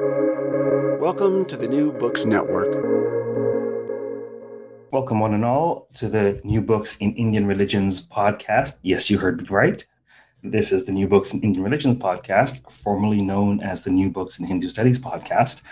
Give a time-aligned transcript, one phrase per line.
[0.00, 2.68] Welcome to the New Books Network.
[4.90, 8.78] Welcome, one and all, to the New Books in Indian Religions podcast.
[8.82, 9.86] Yes, you heard me right.
[10.42, 14.40] This is the New Books in Indian Religions podcast, formerly known as the New Books
[14.40, 15.62] in Hindu Studies podcast.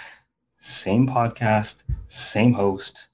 [0.56, 3.08] Same podcast, same host,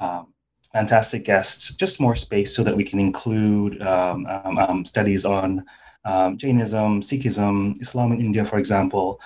[0.00, 0.28] um,
[0.72, 5.66] fantastic guests, just more space so that we can include um, um, um studies on
[6.06, 9.20] um, Jainism, Sikhism, Islam in India, for example.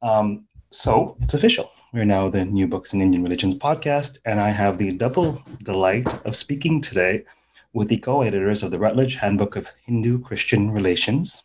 [0.00, 0.46] Um,
[0.76, 1.72] so it's official.
[1.94, 6.06] We're now the New Books in Indian Religions podcast, and I have the double delight
[6.26, 7.24] of speaking today
[7.72, 11.44] with the co editors of the Routledge Handbook of Hindu Christian Relations,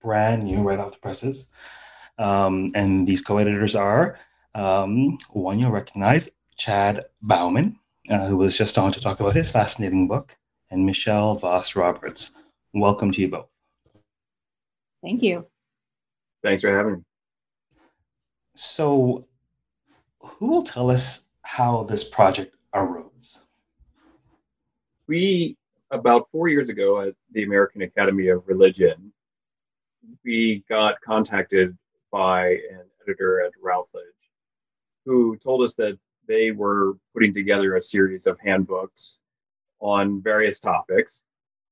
[0.00, 1.48] brand new right off the presses.
[2.16, 4.16] Um, and these co editors are
[4.54, 9.50] um, one you'll recognize, Chad Bauman, uh, who was just on to talk about his
[9.50, 10.38] fascinating book,
[10.70, 12.30] and Michelle Voss Roberts.
[12.72, 13.48] Welcome to you both.
[15.02, 15.48] Thank you.
[16.44, 17.00] Thanks for having me.
[18.54, 19.26] So,
[20.20, 23.40] who will tell us how this project arose?
[25.06, 25.56] We,
[25.90, 29.12] about four years ago at the American Academy of Religion,
[30.24, 31.76] we got contacted
[32.12, 34.02] by an editor at Routledge
[35.04, 39.20] who told us that they were putting together a series of handbooks
[39.80, 41.24] on various topics,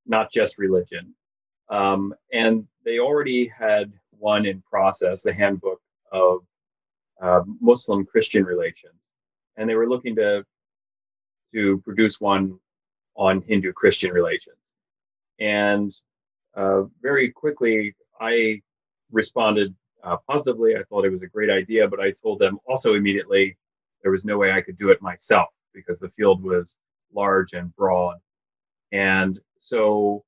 [0.07, 1.15] not just religion.
[1.71, 5.81] Um, and they already had one in process, the handbook
[6.11, 6.41] of
[7.23, 9.13] uh, Muslim Christian relations,
[9.57, 10.45] and they were looking to
[11.55, 12.59] to produce one
[13.15, 14.57] on Hindu Christian relations.
[15.39, 15.91] And
[16.55, 18.61] uh, very quickly, I
[19.11, 20.77] responded uh, positively.
[20.77, 23.57] I thought it was a great idea, but I told them also immediately
[24.03, 26.79] there was no way I could do it myself because the field was
[27.15, 28.17] large and broad.
[28.91, 30.25] And so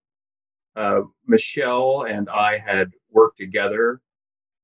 [0.76, 4.00] uh, Michelle and I had worked together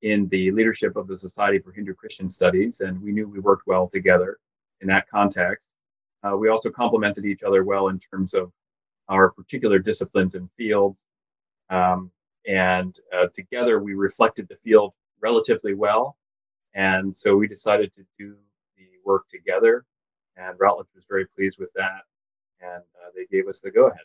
[0.03, 3.67] in the leadership of the Society for Hindu Christian Studies, and we knew we worked
[3.67, 4.39] well together
[4.81, 5.71] in that context.
[6.23, 8.53] Uh, we also complemented each other well in terms of
[9.09, 11.05] our particular disciplines and fields.
[11.69, 12.11] Um,
[12.47, 16.17] and uh, together we reflected the field relatively well.
[16.75, 18.37] And so we decided to do
[18.77, 19.85] the work together,
[20.37, 22.03] and Routledge was very pleased with that.
[22.61, 24.05] And uh, they gave us the go ahead.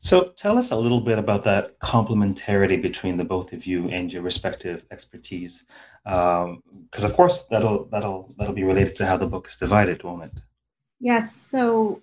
[0.00, 4.12] So tell us a little bit about that complementarity between the both of you and
[4.12, 5.64] your respective expertise,
[6.04, 6.62] because um,
[7.04, 10.42] of course that'll that'll that'll be related to how the book is divided, won't it?
[11.00, 11.36] Yes.
[11.40, 12.02] So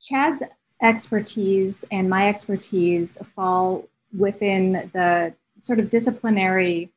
[0.00, 0.42] Chad's
[0.82, 6.90] expertise and my expertise fall within the sort of disciplinary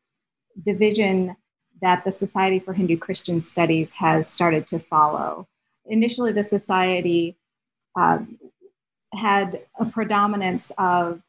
[0.63, 1.35] division
[1.81, 5.47] that the Society for Hindu Christian Studies has started to follow.
[5.85, 7.37] Initially, the society
[7.97, 8.19] uh,
[9.13, 11.21] had a predominance of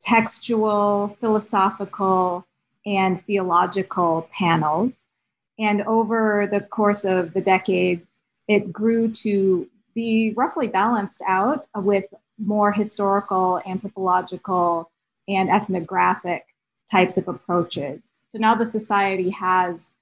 [0.00, 2.46] textual, philosophical,
[2.84, 5.06] and theological panels.
[5.58, 12.06] And over the course of the decades, it grew to be roughly balanced out with
[12.38, 14.90] more historical, anthropological,
[15.28, 16.46] and ethnographic
[16.90, 18.10] types of approaches.
[18.28, 19.94] So now the society has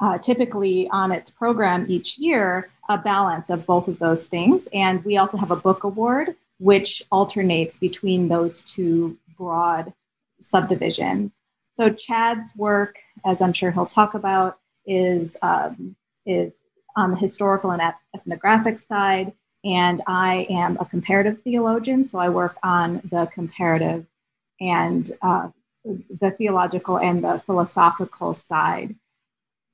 [0.00, 4.68] uh, typically on its program each year a balance of both of those things.
[4.72, 9.92] And we also have a book award, which alternates between those two broad
[10.40, 11.40] subdivisions.
[11.72, 15.94] So Chad's work, as I'm sure he'll talk about, is um,
[16.26, 16.58] is
[16.96, 17.80] on the historical and
[18.14, 19.32] ethnographic side,
[19.64, 24.04] and I am a comparative theologian, so I work on the comparative
[24.60, 25.50] and uh,
[25.84, 28.96] the theological and the philosophical side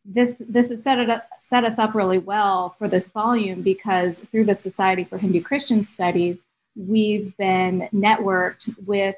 [0.06, 4.20] this this has set it up, set us up really well for this volume because
[4.20, 6.46] through the Society for Hindu Christian Studies,
[6.76, 9.16] we've been networked with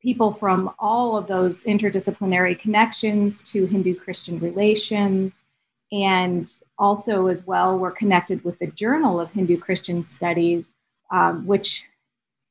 [0.00, 5.42] people from all of those interdisciplinary connections to Hindu Christian relations.
[5.90, 10.74] And also, as well, we're connected with the Journal of Hindu Christian Studies,
[11.10, 11.84] um, which,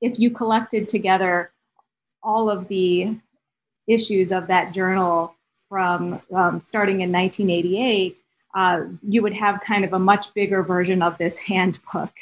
[0.01, 1.51] if you collected together
[2.21, 3.17] all of the
[3.87, 5.35] issues of that journal,
[5.73, 8.21] from um, starting in 1988,
[8.53, 12.13] uh, you would have kind of a much bigger version of this handbook.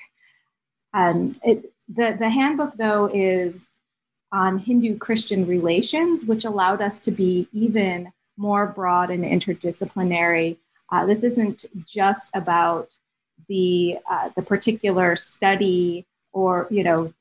[0.93, 3.81] Um, it, the, the handbook, though, is
[4.31, 10.55] on Hindu Christian relations, which allowed us to be even more broad and interdisciplinary.
[10.89, 12.97] Uh, this isn't just about
[13.49, 17.13] the, uh, the particular study or, you know,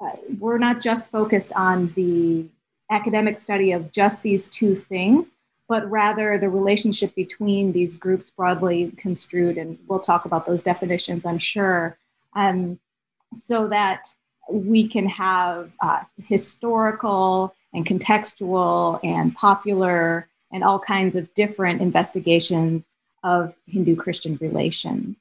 [0.00, 2.48] uh, we're not just focused on the
[2.90, 5.34] academic study of just these two things,
[5.68, 9.56] but rather the relationship between these groups broadly construed.
[9.56, 11.96] And we'll talk about those definitions, I'm sure,
[12.34, 12.78] um,
[13.32, 14.14] so that
[14.50, 22.94] we can have uh, historical and contextual and popular and all kinds of different investigations
[23.24, 25.18] of Hindu Christian relations.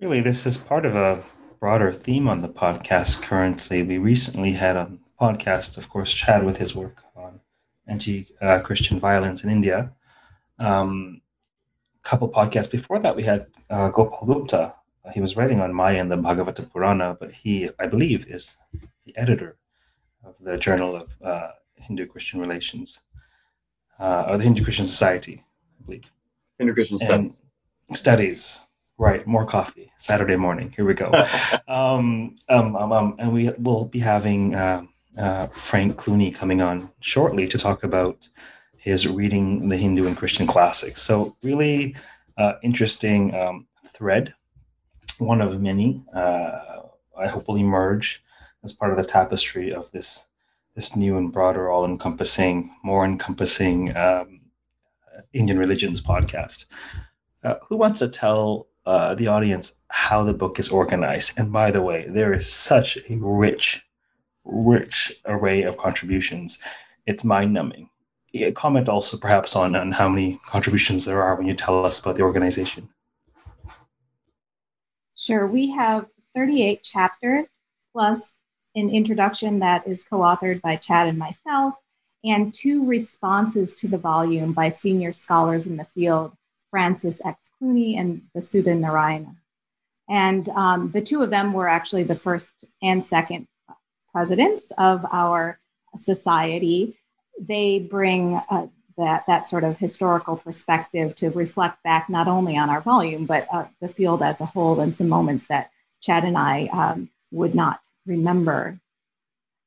[0.00, 1.22] Really, this is part of a
[1.60, 3.82] broader theme on the podcast currently.
[3.82, 4.90] We recently had a
[5.24, 7.40] podcast, of course, Chad with his work on
[7.86, 8.26] anti
[8.62, 9.92] Christian violence in India.
[10.58, 11.22] Um,
[12.04, 14.74] a couple podcasts before that, we had uh, Gopal Gupta.
[15.14, 18.58] He was writing on Maya and the Bhagavata Purana, but he, I believe, is
[19.06, 19.56] the editor
[20.22, 23.00] of the Journal of uh, Hindu Christian Relations,
[23.98, 25.42] uh, or the Hindu Christian Society,
[25.80, 26.12] I believe.
[26.58, 27.40] Hindu Christian Studies.
[27.94, 28.60] Studies.
[28.96, 29.90] Right, more coffee.
[29.96, 30.72] Saturday morning.
[30.76, 31.10] Here we go.
[31.68, 34.84] um, um, um, um, and we will be having uh,
[35.18, 38.28] uh, Frank Clooney coming on shortly to talk about
[38.78, 41.02] his reading the Hindu and Christian classics.
[41.02, 41.96] So really
[42.36, 44.34] uh, interesting um, thread,
[45.18, 46.02] one of many.
[46.14, 46.82] Uh,
[47.16, 48.22] I hope will emerge
[48.62, 50.26] as part of the tapestry of this
[50.74, 54.40] this new and broader, all-encompassing, more encompassing um,
[55.32, 56.66] Indian religions podcast.
[57.44, 61.32] Uh, who wants to tell uh, the audience how the book is organized.
[61.36, 63.86] And by the way, there is such a rich,
[64.44, 66.58] rich array of contributions.
[67.06, 67.90] It's mind numbing.
[68.54, 72.16] Comment also perhaps on, on how many contributions there are when you tell us about
[72.16, 72.88] the organization.
[75.16, 75.46] Sure.
[75.46, 77.58] We have 38 chapters
[77.92, 78.40] plus
[78.74, 81.74] an introduction that is co authored by Chad and myself,
[82.24, 86.36] and two responses to the volume by senior scholars in the field
[86.70, 87.50] Francis X.
[87.60, 89.36] Clooney and Vasudha Narayanan.
[90.08, 93.46] And um, the two of them were actually the first and second
[94.14, 95.58] presidents of our
[95.96, 96.96] society.
[97.38, 102.70] They bring uh, that, that sort of historical perspective to reflect back not only on
[102.70, 105.70] our volume, but uh, the field as a whole and some moments that
[106.00, 108.78] Chad and I um, would not remember.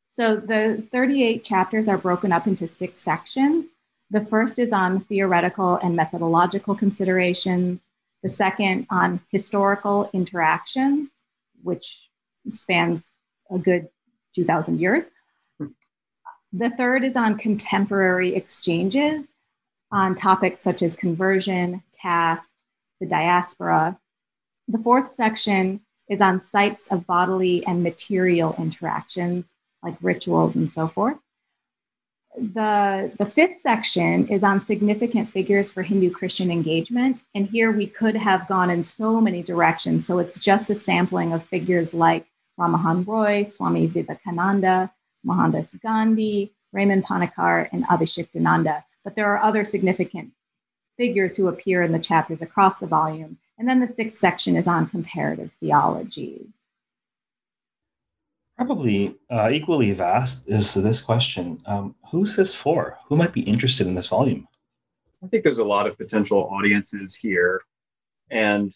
[0.06, 3.76] So the 38 chapters are broken up into six sections.
[4.10, 7.92] The first is on theoretical and methodological considerations.
[8.24, 11.26] The second on historical interactions,
[11.62, 12.10] which
[12.48, 13.20] spans
[13.52, 13.90] a good
[14.38, 15.12] 2,000 years.
[15.60, 15.68] Hmm.
[16.54, 19.34] The third is on contemporary exchanges
[19.92, 22.63] on topics such as conversion, caste,
[23.00, 24.00] the diaspora.
[24.68, 30.88] The fourth section is on sites of bodily and material interactions, like rituals and so
[30.88, 31.18] forth
[32.38, 37.24] the, the fifth section is on significant figures for Hindu Christian engagement.
[37.34, 40.06] And here we could have gone in so many directions.
[40.06, 42.28] So it's just a sampling of figures like
[42.59, 44.92] Rammohun Roy, Swami Vivekananda,
[45.24, 48.83] Mohandas Gandhi, Raymond Panikkar, and Abhishiktananda.
[49.04, 50.33] But there are other significant
[50.98, 53.38] figures who appear in the chapters across the volume.
[53.57, 56.57] And then the sixth section is on comparative theologies.
[58.56, 61.62] Probably uh, equally vast is this question.
[61.68, 62.98] Um, who's this for?
[63.07, 64.48] Who might be interested in this volume?
[65.24, 67.62] I think there's a lot of potential audiences here.
[68.31, 68.75] And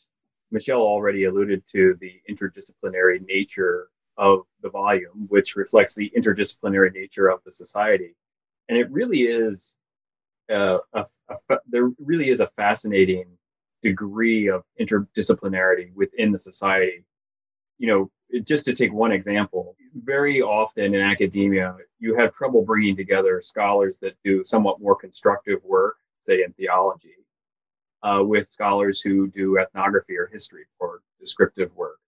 [0.51, 7.27] Michelle already alluded to the interdisciplinary nature of the volume, which reflects the interdisciplinary nature
[7.29, 8.15] of the society.
[8.69, 9.77] And it really is
[10.51, 13.25] uh, a, a, there really is a fascinating
[13.81, 17.03] degree of interdisciplinarity within the society.
[17.79, 18.11] You know,
[18.43, 23.99] just to take one example, very often in academia, you have trouble bringing together scholars
[23.99, 27.15] that do somewhat more constructive work, say in theology,
[28.03, 31.99] uh, with scholars who do ethnography or history or descriptive work.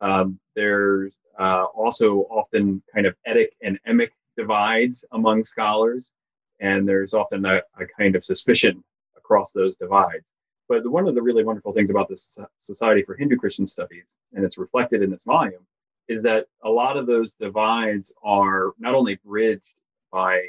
[0.00, 6.12] Um, there's uh, also often kind of etic and emic divides among scholars,
[6.60, 8.82] and there's often a, a kind of suspicion
[9.16, 10.32] across those divides.
[10.68, 14.44] But one of the really wonderful things about the Society for Hindu Christian Studies, and
[14.44, 15.66] it's reflected in this volume,
[16.08, 19.74] is that a lot of those divides are not only bridged
[20.12, 20.40] by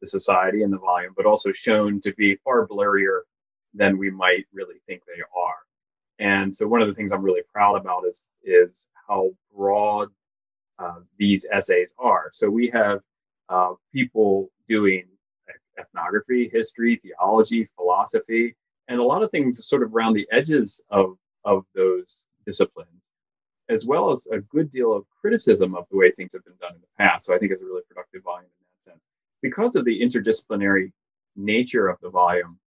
[0.00, 3.20] the society and the volume, but also shown to be far blurrier
[3.76, 5.56] than we might really think they are.
[6.18, 10.08] And so one of the things I'm really proud about is is how broad
[10.78, 12.28] uh, these essays are.
[12.32, 13.00] So we have
[13.48, 15.04] uh, people doing
[15.78, 18.56] ethnography, history, theology, philosophy,
[18.88, 23.10] and a lot of things sort of around the edges of of those disciplines,
[23.68, 26.74] as well as a good deal of criticism of the way things have been done
[26.74, 27.26] in the past.
[27.26, 29.06] So I think it's a really productive volume in that sense.
[29.42, 30.92] Because of the interdisciplinary
[31.36, 32.58] nature of the volume,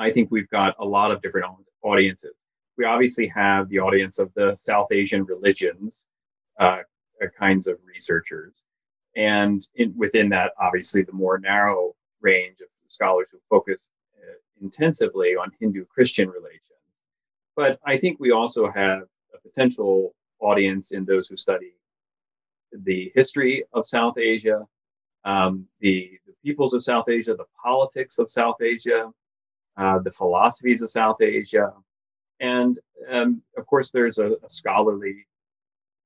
[0.00, 1.46] I think we've got a lot of different
[1.82, 2.44] audiences.
[2.78, 6.06] We obviously have the audience of the South Asian religions,
[6.58, 6.80] uh,
[7.22, 8.64] uh kinds of researchers,
[9.14, 13.90] and in, within that, obviously, the more narrow range of scholars who focus
[14.62, 16.70] intensively on Hindu Christian relations.
[17.56, 19.02] But I think we also have
[19.34, 21.72] a potential audience in those who study
[22.72, 24.66] the history of South Asia,
[25.24, 29.10] um, the, the peoples of South Asia, the politics of South Asia,
[29.80, 31.72] uh, the philosophies of South Asia,
[32.40, 35.26] and um, of course, there's a, a scholarly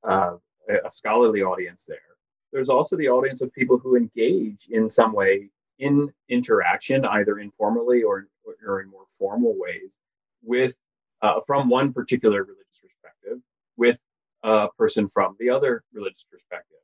[0.05, 0.37] uh,
[0.69, 1.99] a scholarly audience there.
[2.53, 5.51] There's also the audience of people who engage in some way
[5.81, 8.29] in interaction, either informally or,
[8.67, 9.99] or in more formal ways,
[10.43, 10.79] with
[11.23, 13.39] uh, from one particular religious perspective,
[13.77, 14.01] with
[14.45, 16.79] a person from the other religious perspective.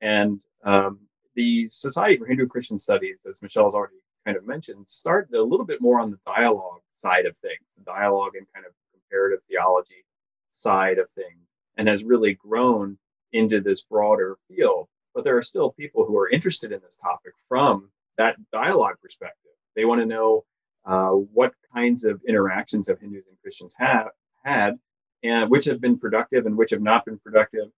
[0.00, 1.00] And um,
[1.34, 3.96] the Society for Hindu Christian Studies, as Michelle has already
[4.28, 7.84] kind of mentioned, started a little bit more on the dialogue side of things, the
[7.84, 10.04] dialogue and kind of comparative theology
[10.50, 12.98] side of things, and has really grown
[13.32, 14.86] into this broader field.
[15.14, 19.52] But there are still people who are interested in this topic from that dialogue perspective.
[19.74, 20.44] They want to know
[20.84, 24.10] uh, what kinds of interactions have Hindus and Christians have
[24.44, 24.78] had,
[25.22, 27.70] and which have been productive and which have not been productive.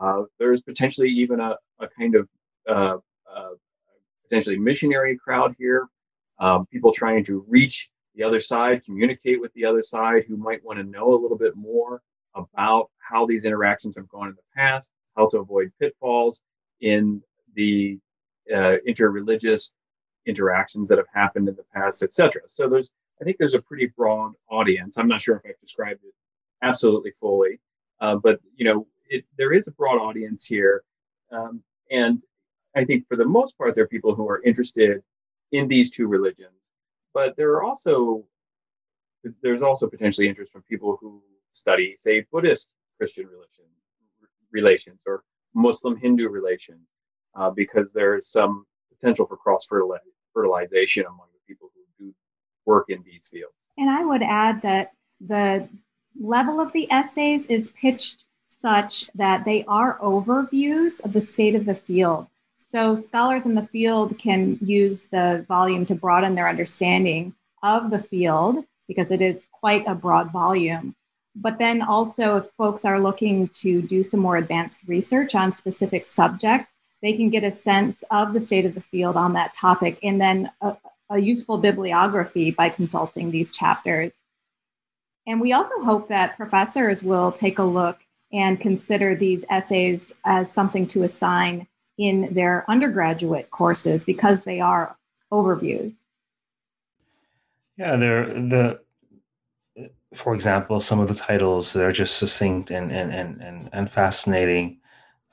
[0.00, 2.28] Uh, there's potentially even a, a kind of
[2.68, 2.96] uh,
[3.32, 3.50] uh
[4.32, 5.86] potentially missionary crowd here,
[6.42, 10.62] um, people trying to reach the other side, communicate with the other side who might
[10.64, 12.02] want to know a little bit more
[12.34, 16.42] about how these interactions have gone in the past, how to avoid pitfalls
[16.80, 17.22] in
[17.54, 17.96] the
[18.52, 19.70] uh, interreligious
[20.26, 22.42] interactions that have happened in the past, etc.
[22.46, 24.98] So there's, I think there's a pretty broad audience.
[24.98, 26.12] I'm not sure if I've described it
[26.62, 27.60] absolutely fully,
[28.00, 30.82] uh, but you know, it, there is a broad audience here,
[31.30, 32.20] um, and
[32.74, 35.02] I think for the most part, there are people who are interested
[35.52, 36.72] in these two religions,
[37.14, 38.24] but there are also
[39.42, 43.64] there's also potentially interest from people who study, say, Buddhist Christian religion
[44.50, 45.22] relations or
[45.54, 46.86] Muslim Hindu relations,
[47.36, 49.66] uh, because there's some potential for cross
[50.34, 52.14] fertilization among the people who do
[52.66, 53.64] work in these fields.
[53.78, 55.68] And I would add that the
[56.20, 61.64] level of the essays is pitched such that they are overviews of the state of
[61.64, 62.26] the field.
[62.62, 67.98] So scholars in the field can use the volume to broaden their understanding of the
[67.98, 70.94] field because it is quite a broad volume.
[71.34, 76.06] But then also, if folks are looking to do some more advanced research on specific
[76.06, 79.98] subjects, they can get a sense of the state of the field on that topic
[80.02, 80.76] and then a,
[81.10, 84.22] a useful bibliography by consulting these chapters.
[85.26, 87.98] And we also hope that professors will take a look
[88.32, 91.66] and consider these essays as something to assign
[91.98, 94.96] in their undergraduate courses because they are
[95.32, 96.02] overviews.
[97.76, 98.80] Yeah, they're the
[100.14, 103.90] for example, some of the titles that are just succinct and and and and, and
[103.90, 104.78] fascinating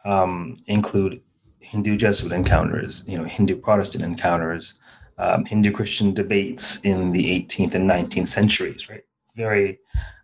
[0.06, 1.22] um, include
[1.60, 4.75] Hindu Jesuit encounters, you know, Hindu Protestant encounters,
[5.18, 9.04] um, Hindu Christian debates in the 18th and 19th centuries, right?
[9.36, 9.80] Very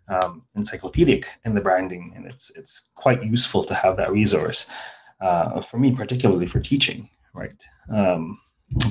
[0.08, 4.68] um, encyclopedic in the branding, and it's it's quite useful to have that resource
[5.20, 7.64] uh, for me, particularly for teaching, right?
[7.90, 8.38] Um,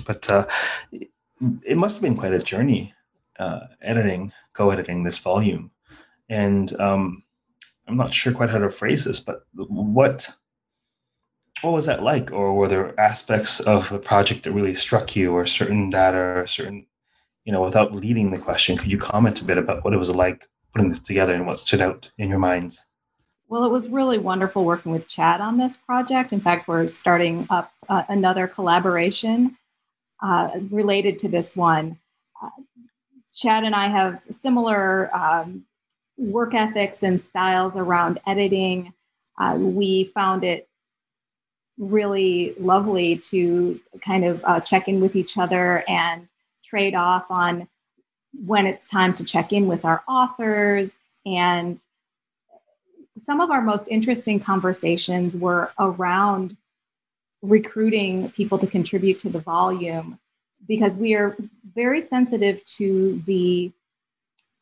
[0.05, 0.45] but uh,
[0.91, 2.93] it, must have been quite a journey
[3.39, 5.71] uh, editing, co-editing this volume,
[6.29, 7.23] and um,
[7.87, 10.31] I'm not sure quite how to phrase this, but what
[11.61, 15.33] what was that like, or were there aspects of the project that really struck you,
[15.33, 16.85] or certain data, or certain,
[17.45, 20.13] you know, without leading the question, could you comment a bit about what it was
[20.13, 22.85] like putting this together and what stood out in your minds?
[23.47, 26.33] Well, it was really wonderful working with Chad on this project.
[26.33, 29.57] In fact, we're starting up uh, another collaboration
[30.21, 31.99] uh, related to this one.
[32.41, 32.49] Uh,
[33.35, 35.65] Chad and I have similar um,
[36.17, 38.93] work ethics and styles around editing.
[39.37, 40.67] Uh, we found it
[41.77, 46.27] really lovely to kind of uh, check in with each other and
[46.63, 47.67] trade off on
[48.45, 50.97] when it's time to check in with our authors.
[51.25, 51.83] And
[53.17, 56.57] some of our most interesting conversations were around
[57.41, 60.19] recruiting people to contribute to the volume
[60.67, 61.35] because we are
[61.73, 63.71] very sensitive to the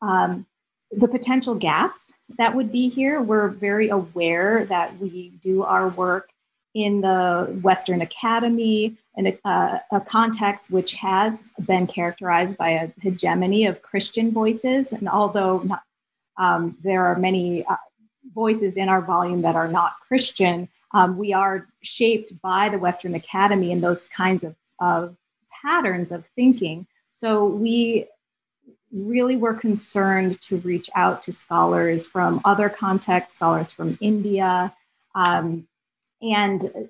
[0.02, 0.46] um,
[0.90, 3.20] the potential gaps that would be here.
[3.20, 6.30] We're very aware that we do our work
[6.74, 12.90] in the Western Academy in a, uh, a, context which has been characterized by a
[13.00, 14.92] hegemony of Christian voices.
[14.92, 15.82] And although not,
[16.36, 17.76] um, there are many uh,
[18.34, 23.14] voices in our volume that are not Christian, um, we are shaped by the Western
[23.14, 25.16] Academy and those kinds of, of
[25.62, 26.86] patterns of thinking.
[27.12, 28.06] So we
[28.92, 34.72] really were concerned to reach out to scholars from other contexts, scholars from India.
[35.14, 35.66] Um,
[36.22, 36.88] and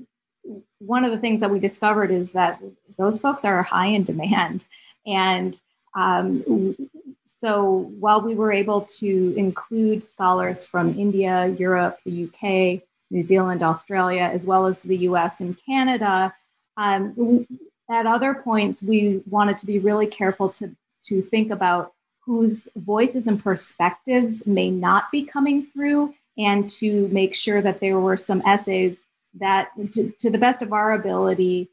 [0.78, 2.62] one of the things that we discovered is that
[2.98, 4.66] those folks are high in demand.
[5.06, 5.58] And
[5.96, 6.76] um,
[7.26, 13.62] so while we were able to include scholars from India, Europe, the UK, New Zealand,
[13.62, 16.34] Australia, as well as the US and Canada,
[16.76, 17.46] Um,
[17.88, 23.26] at other points, we wanted to be really careful to, to think about whose voices
[23.26, 28.42] and perspectives may not be coming through and to make sure that there were some
[28.46, 31.68] essays that, to, to the best of our ability,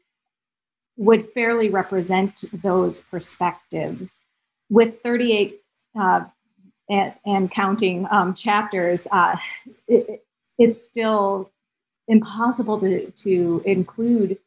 [0.96, 4.22] would fairly represent those perspectives.
[4.72, 5.60] With 38
[6.00, 6.24] uh,
[6.88, 9.36] and, and, counting um, chapters, uh,
[9.86, 10.24] it,
[10.58, 11.50] it's still
[12.08, 14.38] impossible to, to include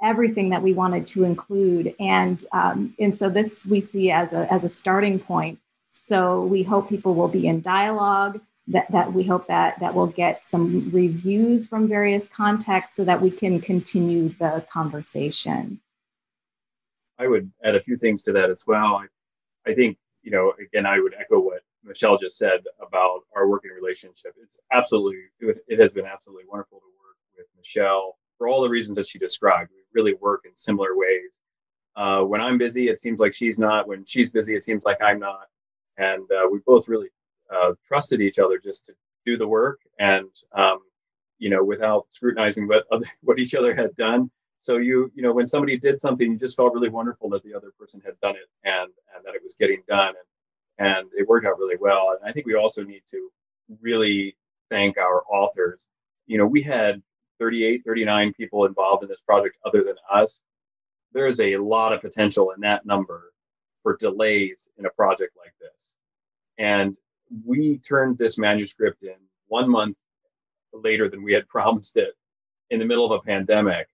[0.00, 1.96] everything that we wanted to include.
[1.98, 5.58] And, um, and so this we see as a, as a starting point.
[5.88, 10.06] So we hope people will be in dialogue, that, that we hope that, that we'll
[10.06, 15.80] get some reviews from various contexts so that we can continue the conversation.
[17.18, 18.96] I would add a few things to that as well.
[18.96, 19.06] I,
[19.66, 23.70] I think, you know, again, I would echo what Michelle just said about our working
[23.72, 24.34] relationship.
[24.40, 28.96] It's absolutely, it has been absolutely wonderful to work with Michelle for all the reasons
[28.96, 29.70] that she described.
[29.70, 31.38] We really work in similar ways.
[31.94, 33.86] Uh, when I'm busy, it seems like she's not.
[33.86, 35.46] When she's busy, it seems like I'm not.
[35.98, 37.08] And uh, we both really
[37.50, 38.94] uh, trusted each other just to
[39.26, 40.80] do the work and, um,
[41.38, 44.30] you know, without scrutinizing what other, what each other had done.
[44.62, 47.52] So you, you know, when somebody did something, you just felt really wonderful that the
[47.52, 50.14] other person had done it and and that it was getting done.
[50.78, 52.16] And and it worked out really well.
[52.16, 53.28] And I think we also need to
[53.80, 54.36] really
[54.70, 55.88] thank our authors.
[56.26, 57.02] You know, we had
[57.40, 60.44] 38, 39 people involved in this project other than us,
[61.12, 63.32] there is a lot of potential in that number
[63.82, 65.96] for delays in a project like this.
[66.58, 66.96] And
[67.44, 69.16] we turned this manuscript in
[69.48, 69.96] one month
[70.72, 72.14] later than we had promised it
[72.70, 73.88] in the middle of a pandemic.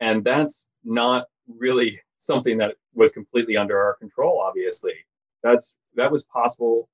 [0.00, 4.94] And that's not really something that was completely under our control, obviously.
[5.42, 6.88] That's that was possible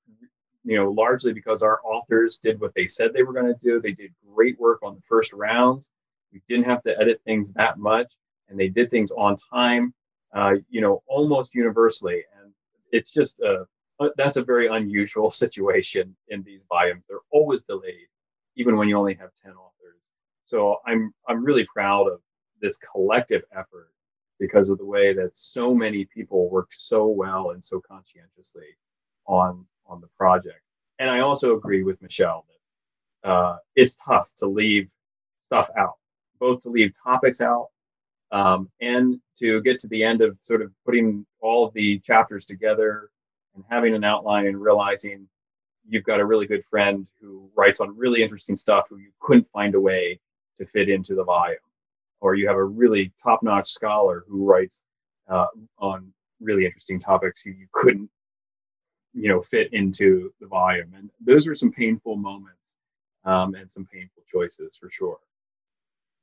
[0.67, 3.79] you know, largely because our authors did what they said they were going to do.
[3.79, 5.91] They did great work on the first rounds.
[6.33, 8.11] We didn't have to edit things that much,
[8.49, 9.93] and they did things on time,
[10.33, 12.21] uh, you know, almost universally.
[12.37, 12.51] And
[12.91, 13.65] it's just a,
[14.17, 17.05] that's a very unusual situation in these volumes.
[17.07, 18.09] They're always delayed,
[18.57, 20.11] even when you only have 10 authors.
[20.43, 22.19] So I'm I'm really proud of
[22.61, 23.91] this collective effort
[24.39, 28.77] because of the way that so many people worked so well and so conscientiously
[29.25, 30.61] on on the project.
[30.99, 32.45] And I also agree with Michelle
[33.23, 34.91] that uh, it's tough to leave
[35.41, 35.95] stuff out,
[36.39, 37.69] both to leave topics out
[38.31, 42.45] um, and to get to the end of sort of putting all of the chapters
[42.45, 43.09] together
[43.55, 45.27] and having an outline and realizing
[45.87, 49.47] you've got a really good friend who writes on really interesting stuff who you couldn't
[49.47, 50.19] find a way
[50.57, 51.57] to fit into the volume
[52.19, 54.81] or you have a really top-notch scholar who writes
[55.29, 58.09] uh, on really interesting topics who you couldn't
[59.17, 60.93] you know fit into the volume.
[60.95, 62.75] And those are some painful moments
[63.25, 65.17] um, and some painful choices for sure.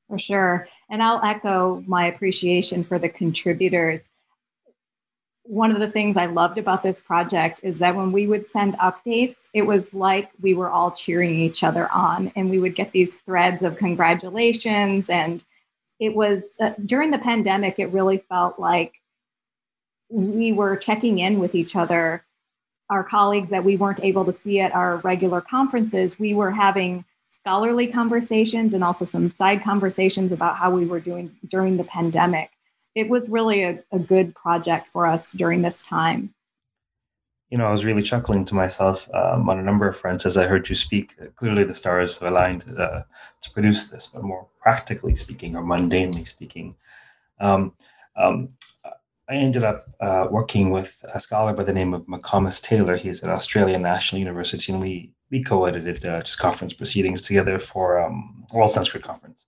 [0.09, 0.69] For sure.
[0.91, 4.09] And i'll echo my appreciation for the contributors.
[5.47, 8.75] One of the things i loved about this project is that when we would send
[8.79, 12.93] updates it was like we were all cheering each other on and we would get
[12.93, 15.45] these threads of congratulations and
[16.05, 18.95] it was uh, during the pandemic it really felt like
[20.11, 22.25] we were checking in with each other
[22.91, 27.05] our colleagues that we weren't able to see at our regular conferences, we were having
[27.29, 32.51] scholarly conversations and also some side conversations about how we were doing during the pandemic.
[32.95, 36.34] It was really a, a good project for us during this time.
[37.55, 40.37] You know, I was really chuckling to myself um, on a number of fronts as
[40.37, 41.15] I heard you speak.
[41.37, 43.03] Clearly, the stars aligned uh,
[43.43, 46.75] to produce this, but more practically speaking or mundanely speaking,
[47.39, 47.73] um,
[48.17, 48.49] um,
[49.29, 52.97] I ended up uh, working with a scholar by the name of McComas Taylor.
[52.97, 58.01] He's at Australian National University, and we we co-edited uh, just conference proceedings together for
[58.01, 59.47] um, World Sanskrit Conference.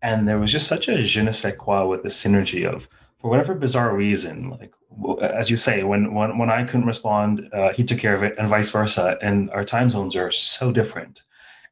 [0.00, 2.88] And there was just such a je ne sais quoi with the synergy of,
[3.20, 4.72] for whatever bizarre reason, like
[5.20, 8.34] as you say, when when when I couldn't respond, uh, he took care of it,
[8.38, 9.18] and vice versa.
[9.22, 11.22] And our time zones are so different.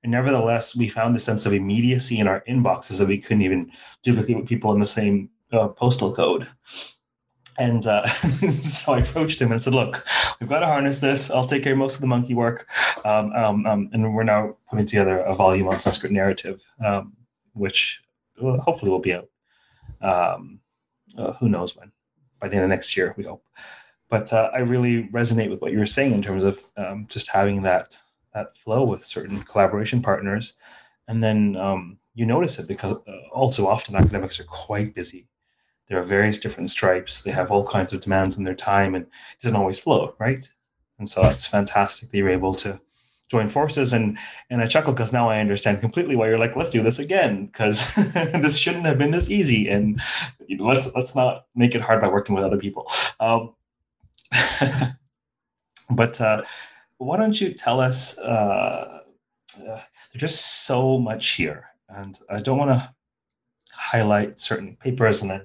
[0.03, 3.73] And nevertheless, we found a sense of immediacy in our inboxes that we couldn't even
[4.03, 6.47] duplicate with people in the same uh, postal code.
[7.59, 8.07] And uh,
[8.49, 10.07] so I approached him and said, "Look,
[10.39, 11.31] we've got to harness this.
[11.31, 12.69] I'll take care of most of the monkey work,
[13.05, 17.15] um, um, um, and we're now putting together a volume on Sanskrit narrative, um,
[17.55, 18.01] which
[18.39, 19.29] hopefully will be out.
[21.19, 21.93] Um, uh, who knows when?
[22.41, 23.45] By the end of next year, we hope.
[24.09, 27.29] But uh, I really resonate with what you were saying in terms of um, just
[27.29, 27.99] having that
[28.35, 30.55] that flow with certain collaboration partners,
[31.09, 31.57] and then
[32.15, 35.29] you notice it because uh, also often academics are quite busy
[35.89, 37.23] there are various different stripes.
[37.23, 40.51] They have all kinds of demands on their time, and it doesn't always flow, right?
[40.99, 42.81] And so that's fantastic that you're able to
[43.29, 44.19] join forces and
[44.51, 47.47] and i chuckle because now i understand completely why you're like let's do this again
[47.47, 50.01] because this shouldn't have been this easy and
[50.47, 52.91] you know, let's let's not make it hard by working with other people.
[53.21, 53.55] Um,
[55.91, 56.43] but uh,
[56.99, 59.01] why don't you tell us uh,
[59.61, 59.81] uh,
[60.13, 62.95] there's just so much here and i don't want to
[63.79, 65.43] highlight certain papers and then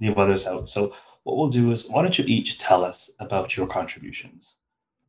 [0.00, 0.68] leave others out.
[0.68, 4.56] So what we'll do is why don't you each tell us about your contributions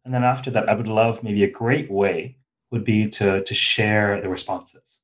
[0.06, 2.38] and then after that, I would love maybe a great way
[2.72, 5.00] would be to to share the responses,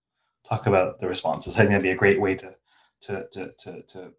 [0.47, 1.55] talk about the responses.
[1.55, 2.55] I think that'd be a great way to
[3.01, 4.13] to to to to,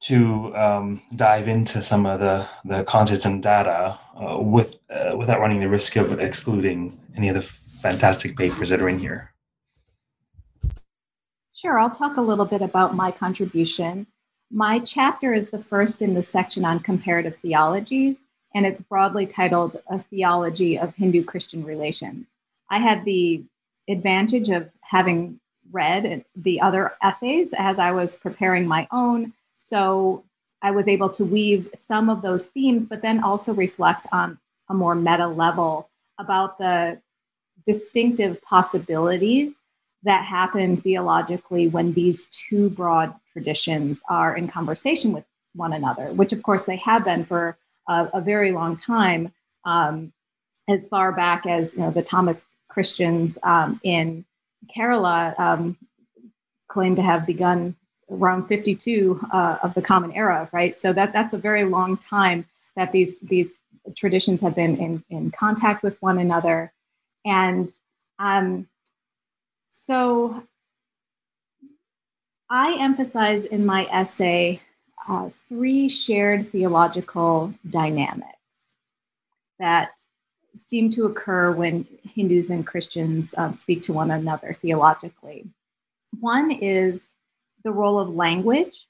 [0.00, 5.40] to um, dive into some of the the contents and data uh, with uh, without
[5.40, 9.32] running the risk of excluding any of the fantastic papers that are in here.
[11.52, 14.06] Sure, I'll talk a little bit about my contribution.
[14.50, 18.25] My chapter is the first in the section on comparative theologies
[18.56, 22.30] and it's broadly titled A Theology of Hindu Christian Relations.
[22.70, 23.44] I had the
[23.86, 25.40] advantage of having
[25.70, 29.34] read the other essays as I was preparing my own.
[29.56, 30.24] So
[30.62, 34.38] I was able to weave some of those themes, but then also reflect on
[34.70, 37.02] a more meta level about the
[37.66, 39.60] distinctive possibilities
[40.02, 46.32] that happen theologically when these two broad traditions are in conversation with one another, which
[46.32, 49.32] of course they have been for a, a very long time,
[49.64, 50.12] um,
[50.68, 54.24] as far back as you know, the Thomas Christians um, in
[54.74, 55.76] Kerala um,
[56.68, 57.76] claim to have begun
[58.10, 60.76] around 52 uh, of the Common Era, right?
[60.76, 62.46] So that that's a very long time
[62.76, 63.60] that these these
[63.96, 66.72] traditions have been in, in contact with one another,
[67.24, 67.68] and
[68.18, 68.68] um,
[69.68, 70.42] so
[72.48, 74.60] I emphasize in my essay
[75.08, 78.74] uh, three shared theological dynamics
[79.58, 80.00] that
[80.54, 85.46] seem to occur when Hindus and Christians um, speak to one another theologically.
[86.20, 87.14] One is
[87.62, 88.86] the role of language,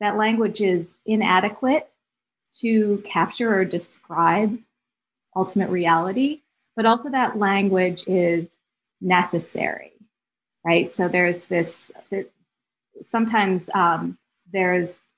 [0.00, 1.94] that language is inadequate
[2.60, 4.58] to capture or describe
[5.36, 6.40] ultimate reality,
[6.76, 8.58] but also that language is
[9.00, 9.92] necessary,
[10.64, 10.90] right?
[10.90, 11.92] So there's this,
[13.02, 14.18] sometimes um,
[14.52, 15.11] there's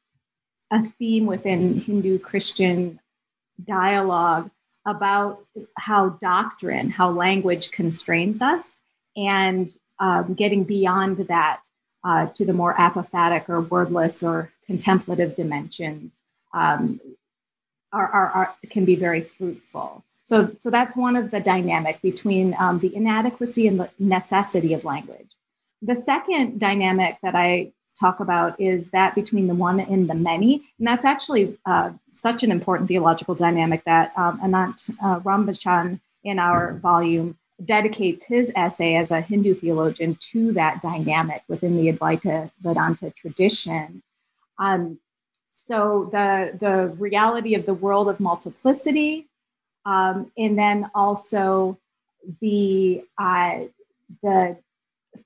[0.74, 2.98] a theme within Hindu Christian
[3.64, 4.50] dialogue
[4.84, 5.46] about
[5.78, 8.80] how doctrine, how language constrains us,
[9.16, 9.68] and
[10.00, 11.62] um, getting beyond that
[12.02, 16.20] uh, to the more apophatic or wordless or contemplative dimensions
[16.52, 17.00] um,
[17.92, 20.04] are, are, are, can be very fruitful.
[20.24, 24.84] So, so that's one of the dynamic between um, the inadequacy and the necessity of
[24.84, 25.30] language.
[25.82, 30.62] The second dynamic that I talk about is that between the one and the many.
[30.78, 36.38] And that's actually uh, such an important theological dynamic that um, Anant uh, Rambachan in
[36.38, 42.50] our volume dedicates his essay as a Hindu theologian to that dynamic within the Advaita
[42.60, 44.02] Vedanta tradition.
[44.58, 44.98] Um,
[45.52, 49.28] so the, the reality of the world of multiplicity,
[49.86, 51.78] um, and then also
[52.40, 53.64] the uh,
[54.22, 54.56] the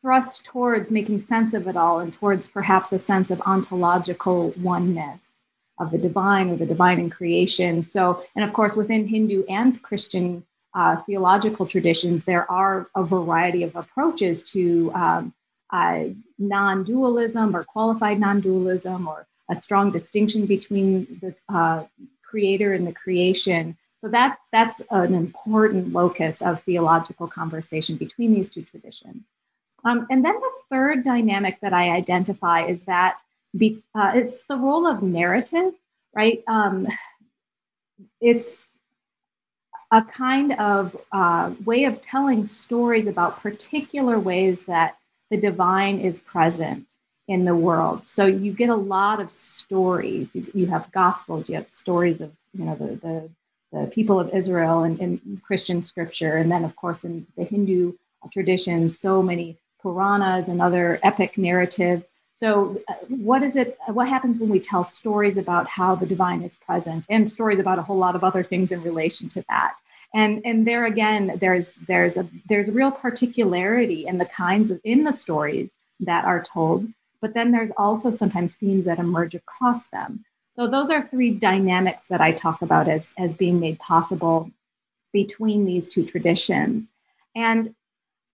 [0.01, 5.45] thrust towards making sense of it all and towards perhaps a sense of ontological oneness
[5.81, 7.83] of the divine or the divine in creation.
[7.83, 13.63] So, and of course, within Hindu and Christian uh, theological traditions, there are a variety
[13.63, 15.35] of approaches to um,
[15.71, 16.05] uh,
[16.39, 21.85] non dualism or qualified non dualism or a strong distinction between the uh,
[22.23, 23.77] creator and the creation.
[23.97, 29.31] So that's that's an important locus of theological conversation between these two traditions.
[29.85, 33.23] Um, and then the third dynamic that I identify is that
[33.57, 35.73] be, uh, it's the role of narrative,
[36.15, 36.43] right?
[36.49, 36.89] Um,
[38.21, 38.79] it's
[39.91, 44.99] a kind of uh, way of telling stories about particular ways that
[45.31, 46.95] the divine is present
[47.27, 48.05] in the world.
[48.07, 50.35] So you get a lot of stories.
[50.35, 51.49] You, you have gospels.
[51.49, 53.31] You have stories of you know the the,
[53.73, 57.95] the people of Israel and in Christian scripture, and then of course in the Hindu
[58.33, 59.57] traditions, so many
[59.89, 62.13] Puranas and other epic narratives.
[62.31, 63.79] So, uh, what is it?
[63.87, 67.79] What happens when we tell stories about how the divine is present, and stories about
[67.79, 69.77] a whole lot of other things in relation to that?
[70.15, 74.79] And and there again, there's there's a there's a real particularity in the kinds of
[74.85, 76.87] in the stories that are told,
[77.23, 80.25] but then there's also sometimes themes that emerge across them.
[80.53, 84.51] So those are three dynamics that I talk about as as being made possible
[85.15, 86.93] between these two traditions.
[87.35, 87.75] And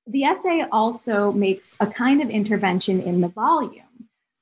[0.07, 3.85] the essay also makes a kind of intervention in the volume.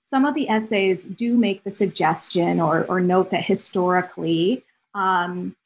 [0.01, 5.57] Some of the essays do make the suggestion or, or note that historically, um,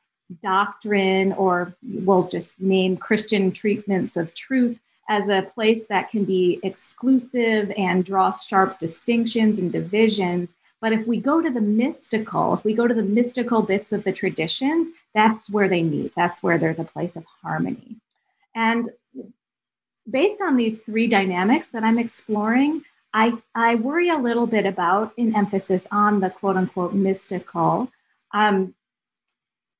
[0.42, 4.78] doctrine, or we'll just name Christian treatments of truth
[5.08, 10.56] as a place that can be exclusive and draw sharp distinctions and divisions.
[10.80, 14.04] But if we go to the mystical, if we go to the mystical bits of
[14.04, 16.14] the traditions, that's where they meet.
[16.14, 17.96] That's where there's a place of harmony.
[18.54, 18.88] And
[20.08, 25.16] based on these three dynamics that I'm exploring, I, I worry a little bit about
[25.16, 27.90] an emphasis on the quote unquote mystical.
[28.32, 28.74] Um,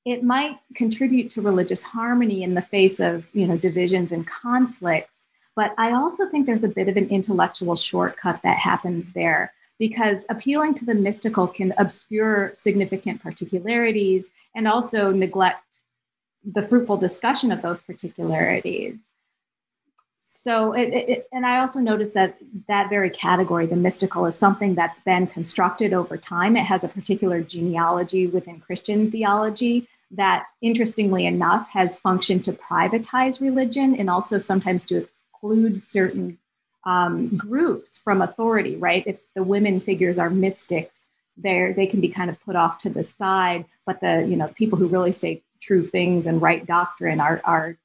[0.07, 5.27] it might contribute to religious harmony in the face of you know divisions and conflicts
[5.55, 10.25] but i also think there's a bit of an intellectual shortcut that happens there because
[10.31, 15.83] appealing to the mystical can obscure significant particularities and also neglect
[16.45, 19.13] the fruitful discussion of those particularities
[20.39, 22.37] so it, it, and i also noticed that
[22.69, 26.57] that very category the mystical is something that's been constructed over time.
[26.57, 33.41] It has a particular genealogy within christian theology that interestingly enough has functioned to privatize
[33.41, 36.39] religion and also sometimes to exclude certain
[36.85, 39.05] um, groups from authority right?
[39.07, 42.91] If the women figures are mystics they they can be kind of put off to
[42.91, 47.21] the side but the you know people who really say true things and right doctrine
[47.21, 47.77] are are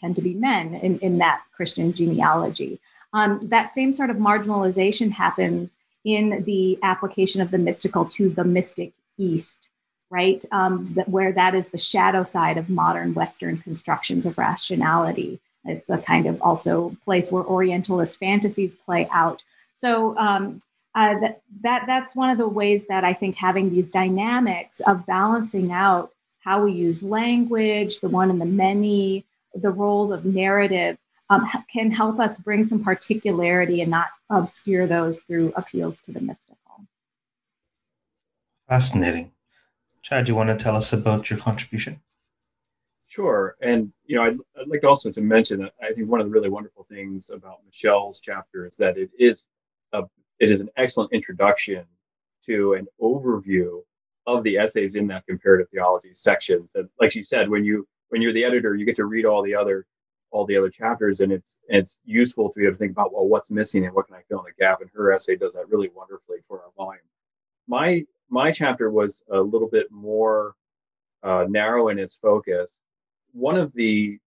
[0.00, 2.80] tend to be men in, in that Christian genealogy.
[3.12, 8.44] Um, that same sort of marginalization happens in the application of the mystical to the
[8.44, 9.68] mystic East,
[10.10, 10.44] right?
[10.50, 15.40] Um, that, where that is the shadow side of modern Western constructions of rationality.
[15.64, 19.42] It's a kind of also place where Orientalist fantasies play out.
[19.72, 20.60] So um,
[20.94, 25.06] uh, that, that that's one of the ways that I think having these dynamics of
[25.06, 31.04] balancing out how we use language, the one and the many, the roles of narratives
[31.28, 36.20] um, can help us bring some particularity and not obscure those through appeals to the
[36.20, 36.86] mystical.
[38.68, 39.32] Fascinating.
[40.02, 42.00] Chad, do you want to tell us about your contribution?
[43.06, 43.56] Sure.
[43.60, 46.32] And, you know, I'd, I'd like also to mention that I think one of the
[46.32, 49.46] really wonderful things about Michelle's chapter is that it is
[49.92, 50.04] a,
[50.38, 51.84] it is an excellent introduction
[52.46, 53.80] to an overview
[54.26, 56.76] of the essays in that comparative theology sections.
[56.76, 59.42] And like she said, when you when you're the editor, you get to read all
[59.42, 59.86] the other
[60.32, 63.26] all the other chapters, and it's it's useful to be able to think about well,
[63.26, 64.80] what's missing and what can I fill in the gap.
[64.80, 67.02] And her essay does that really wonderfully for our volume.
[67.66, 70.54] My my chapter was a little bit more
[71.22, 72.82] uh, narrow in its focus.
[73.32, 74.18] One of the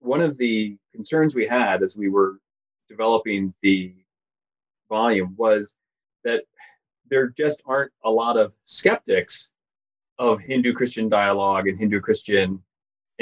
[0.00, 2.38] one of the concerns we had as we were
[2.88, 3.94] developing the
[4.88, 5.76] volume was
[6.24, 6.44] that
[7.08, 9.52] there just aren't a lot of skeptics
[10.18, 12.62] of Hindu Christian dialogue and Hindu Christian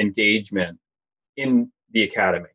[0.00, 0.78] engagement
[1.36, 2.48] in the academy.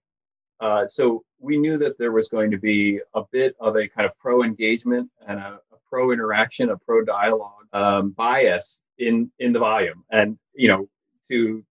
[0.60, 4.06] Uh, so we knew that there was going to be a bit of a kind
[4.06, 9.52] of pro engagement and a, a pro interaction, a pro dialogue um, bias in in
[9.52, 10.88] the volume, and you know
[11.28, 11.64] to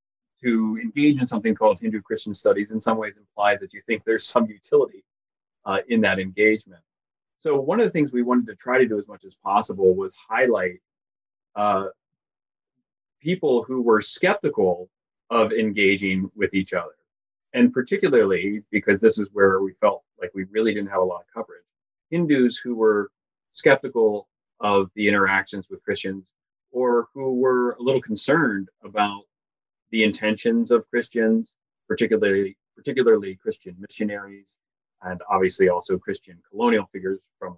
[0.43, 4.03] to engage in something called Hindu Christian studies in some ways implies that you think
[4.05, 5.05] there's some utility
[5.65, 6.83] uh, in that engagement.
[7.37, 9.95] So one of the things we wanted to try to do as much as possible
[9.95, 10.81] was highlight
[11.55, 11.87] uh,
[13.21, 14.89] people who were skeptical
[15.33, 16.95] of engaging with each other.
[17.55, 21.23] And particularly because this is where we felt like we really didn't have a lot
[21.23, 21.65] of coverage,
[22.11, 23.11] Hindus who were
[23.51, 24.29] skeptical
[24.61, 26.33] of the interactions with Christians
[26.71, 29.23] or who were a little concerned about
[29.91, 31.57] the intentions of Christians,
[31.89, 34.59] particularly particularly Christian missionaries,
[35.03, 37.57] and obviously also Christian colonial figures from,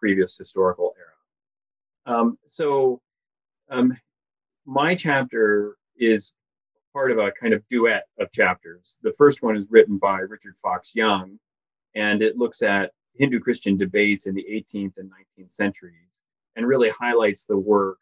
[0.00, 2.16] previous historical era.
[2.18, 3.00] Um, so
[3.68, 3.92] um,
[4.64, 6.34] my chapter is
[6.98, 8.98] part of a kind of duet of chapters.
[9.04, 11.38] The first one is written by Richard Fox Young,
[11.94, 15.08] and it looks at Hindu Christian debates in the 18th and
[15.38, 16.22] 19th centuries
[16.56, 17.98] and really highlights the work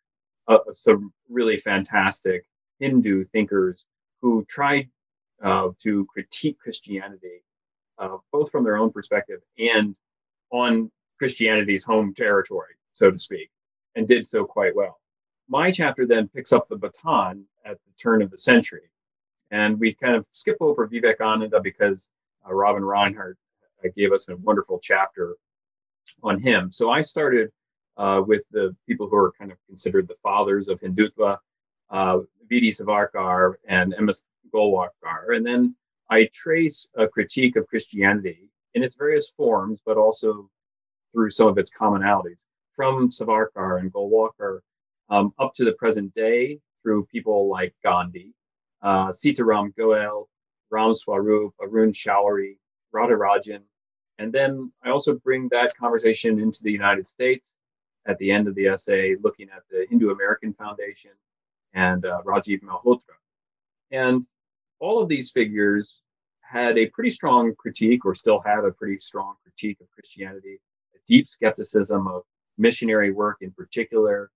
[0.48, 2.46] of some really fantastic
[2.78, 3.85] Hindu thinkers
[4.22, 4.88] who tried
[5.44, 7.44] uh, to critique Christianity,
[7.98, 9.94] uh, both from their own perspective and
[10.50, 13.50] on Christianity's home territory, so to speak,
[13.94, 14.98] and did so quite well.
[15.48, 18.90] My chapter then picks up the baton at the turn of the century.
[19.50, 22.11] And we kind of skip over Vivek Vivekananda because
[22.48, 23.35] uh, Robin Rinehart
[23.85, 25.37] uh, gave us a wonderful chapter
[26.22, 26.70] on him.
[26.72, 27.50] So I started
[27.96, 31.38] uh, with the people who are kind of considered the fathers of Hindutva,
[31.90, 32.70] uh, V.D.
[32.70, 34.24] Savarkar and M.S.
[34.55, 35.37] Golwalkar.
[35.37, 35.74] And then
[36.11, 40.48] I trace a critique of Christianity in its various forms, but also
[41.12, 44.61] through some of its commonalities from Savarkar and Golwalkar
[45.09, 48.33] um, up to the present day through people like Gandhi,
[48.81, 50.29] uh, Sitaram Goel,
[50.70, 52.59] Ram Swarup, Arun Shourie,
[52.92, 53.62] Radha Rajan.
[54.18, 57.57] And then I also bring that conversation into the United States
[58.07, 61.11] at the end of the essay, looking at the Hindu American Foundation
[61.75, 63.18] and uh, Rajiv Malhotra.
[63.90, 64.25] And
[64.79, 66.03] all of these figures
[66.40, 70.61] had a pretty strong critique, or still have a pretty strong critique of Christianity,
[70.94, 72.22] a deep skepticism of
[72.57, 74.31] missionary work in particular.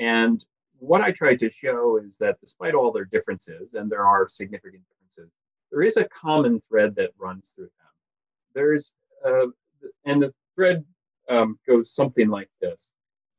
[0.00, 0.44] And
[0.78, 4.82] what I tried to show is that despite all their differences, and there are significant
[4.88, 5.32] differences,
[5.70, 7.92] there is a common thread that runs through them.
[8.54, 8.92] There's,
[9.26, 9.46] uh,
[10.04, 10.84] and the thread
[11.28, 12.92] um, goes something like this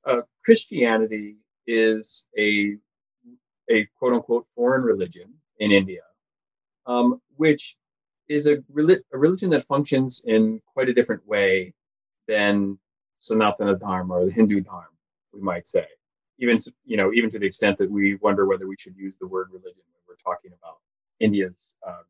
[0.06, 2.78] uh, Christianity is a,
[3.70, 6.02] a quote unquote foreign religion in India,
[6.86, 7.76] um, which
[8.28, 11.74] is a, a religion that functions in quite a different way
[12.28, 12.78] than
[13.22, 14.88] Sanatana Dharma or the Hindu Dharma,
[15.34, 15.86] we might say.
[16.40, 19.28] Even you know, even to the extent that we wonder whether we should use the
[19.28, 20.78] word religion when we're talking about
[21.20, 22.04] India's uh,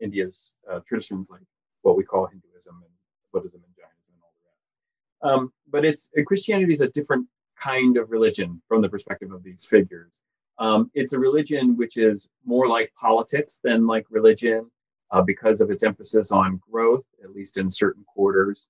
[0.00, 1.42] India's uh, traditions, like
[1.82, 2.92] what we call Hinduism and
[3.32, 5.34] Buddhism and Jainism and all the rest.
[5.34, 7.26] Um, but it's Christianity is a different
[7.60, 10.22] kind of religion from the perspective of these figures.
[10.58, 14.70] Um, it's a religion which is more like politics than like religion
[15.10, 18.68] uh, because of its emphasis on growth, at least in certain quarters.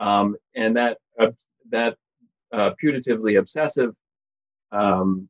[0.00, 1.30] Um, and that, uh,
[1.70, 1.96] that
[2.52, 3.94] uh, putatively obsessive
[4.72, 5.28] um,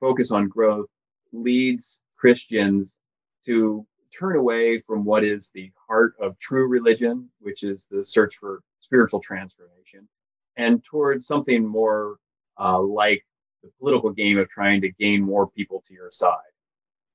[0.00, 0.88] focus on growth
[1.32, 2.98] leads Christians
[3.44, 8.36] to turn away from what is the heart of true religion, which is the search
[8.36, 10.08] for spiritual transformation,
[10.56, 12.16] and towards something more
[12.58, 13.24] uh, like
[13.62, 16.36] the political game of trying to gain more people to your side.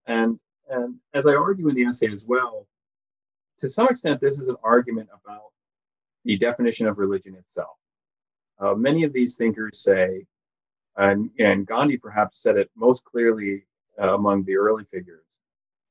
[0.08, 2.68] And, and as I argue in the essay as well,
[3.60, 5.52] to some extent, this is an argument about
[6.26, 7.78] the definition of religion itself.
[8.60, 10.26] Uh, many of these thinkers say,
[11.00, 13.64] and, and Gandhi perhaps said it most clearly
[14.02, 15.40] uh, among the early figures,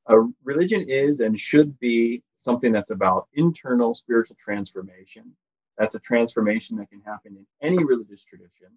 [0.09, 5.33] uh, religion is and should be something that's about internal spiritual transformation.
[5.79, 8.68] That's a transformation that can happen in any religious tradition,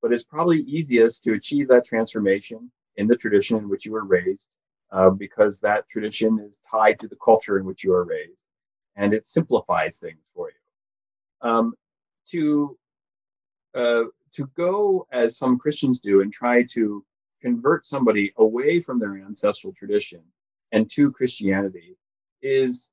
[0.00, 4.04] but it's probably easiest to achieve that transformation in the tradition in which you were
[4.04, 4.54] raised,
[4.92, 8.42] uh, because that tradition is tied to the culture in which you are raised,
[8.96, 11.48] and it simplifies things for you.
[11.50, 11.74] Um,
[12.30, 12.78] to
[13.74, 17.04] uh, to go as some Christians do and try to
[17.40, 20.22] convert somebody away from their ancestral tradition
[20.72, 21.96] and to Christianity
[22.40, 22.90] is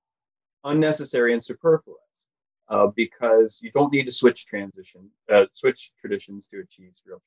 [0.64, 2.30] unnecessary and superfluous
[2.68, 7.22] uh, because you don't need to switch transition, uh, switch traditions to achieve spiritual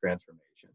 [0.00, 0.70] transformation.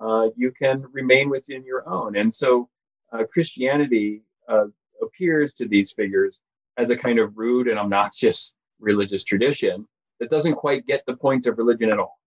[0.00, 2.16] Uh, you can remain within your own.
[2.16, 2.68] And so
[3.12, 4.66] uh, Christianity uh,
[5.02, 6.42] appears to these figures
[6.76, 9.86] as a kind of rude and obnoxious religious tradition
[10.20, 12.18] that doesn't quite get the point of religion at all,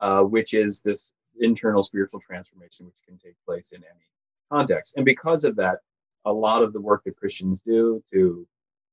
[0.00, 4.06] uh, which is this internal spiritual transformation which can take place in any
[4.50, 4.96] context.
[4.96, 5.78] And because of that,
[6.24, 8.46] a lot of the work that Christians do to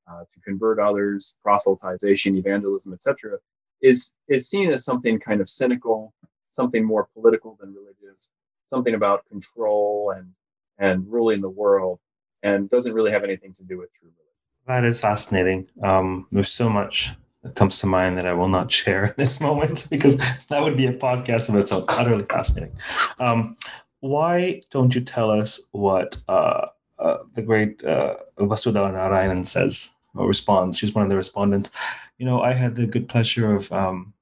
[0.10, 3.38] uh, to convert others, proselytization, evangelism, etc.,
[3.82, 6.14] is is seen as something kind of cynical,
[6.48, 8.32] something more political than religious,
[8.66, 10.32] something about control and
[10.80, 12.00] and ruling the world,
[12.44, 14.24] and doesn't really have anything to do with true religion.
[14.68, 15.70] That is fascinating.
[15.84, 17.12] Um, there's so much
[17.44, 20.18] that comes to mind that I will not share in this moment because
[20.50, 21.86] that would be a podcast of itself.
[21.90, 22.78] Utterly fascinating.
[23.20, 23.58] Um,
[24.00, 26.68] why don't you tell us what uh,
[27.00, 30.78] uh, the great uh, Vasudha Narayanan says or responds?
[30.78, 31.72] She's one of the respondents.
[32.18, 34.14] You know, I had the good pleasure of um,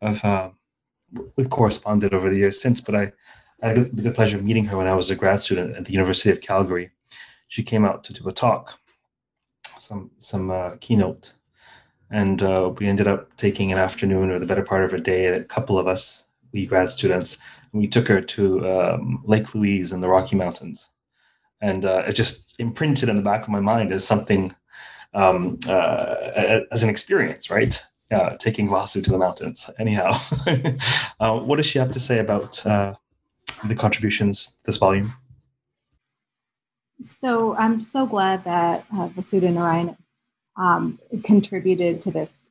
[0.00, 0.50] of uh,
[1.36, 3.12] we've corresponded over the years since, but I,
[3.62, 5.84] I had the good pleasure of meeting her when I was a grad student at
[5.86, 6.90] the University of Calgary.
[7.48, 8.78] She came out to do a talk,
[9.78, 11.32] some some uh, keynote,
[12.10, 15.26] and uh, we ended up taking an afternoon or the better part of a day.
[15.26, 17.38] A couple of us, we grad students,
[17.72, 20.88] we took her to um, Lake Louise in the Rocky Mountains,
[21.60, 24.54] and uh, it just imprinted in the back of my mind as something,
[25.14, 27.84] um, uh, as an experience, right?
[28.10, 29.68] Uh, taking Vasu to the mountains.
[29.78, 30.18] Anyhow,
[31.20, 32.94] uh, what does she have to say about uh,
[33.66, 35.12] the contributions this volume?
[37.02, 39.96] So I'm so glad that uh, Vasudha Narayan
[40.58, 42.48] um, contributed to this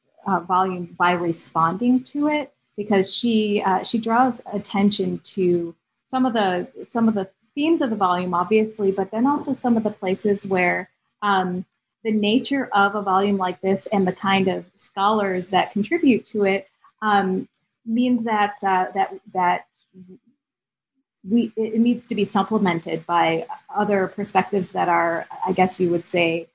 [0.48, 6.67] volume by responding to it because she uh, she draws attention to some of the
[6.84, 10.46] some of the themes of the volume, obviously, but then also some of the places
[10.46, 10.89] where
[11.24, 11.65] um,
[12.04, 16.45] the nature of a volume like this and the kind of scholars that contribute to
[16.45, 16.70] it
[17.01, 17.47] um,
[17.86, 19.66] means that uh, that that
[21.28, 23.45] we it needs to be supplemented by
[23.76, 26.47] other perspectives that are, I guess you would say,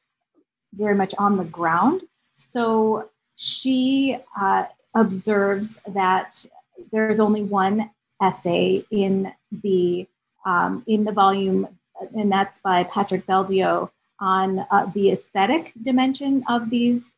[0.72, 2.02] very much on the ground.
[2.34, 4.64] So she uh,
[4.94, 6.46] observes that
[6.90, 10.06] there's only one essay in the
[10.44, 11.68] um, in the volume,
[12.16, 17.14] and that's by Patrick Beldio on uh, the aesthetic dimension of these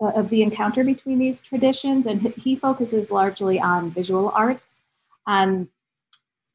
[0.00, 4.82] uh, of the encounter between these traditions, and he focuses largely on visual arts.
[5.26, 5.68] Um,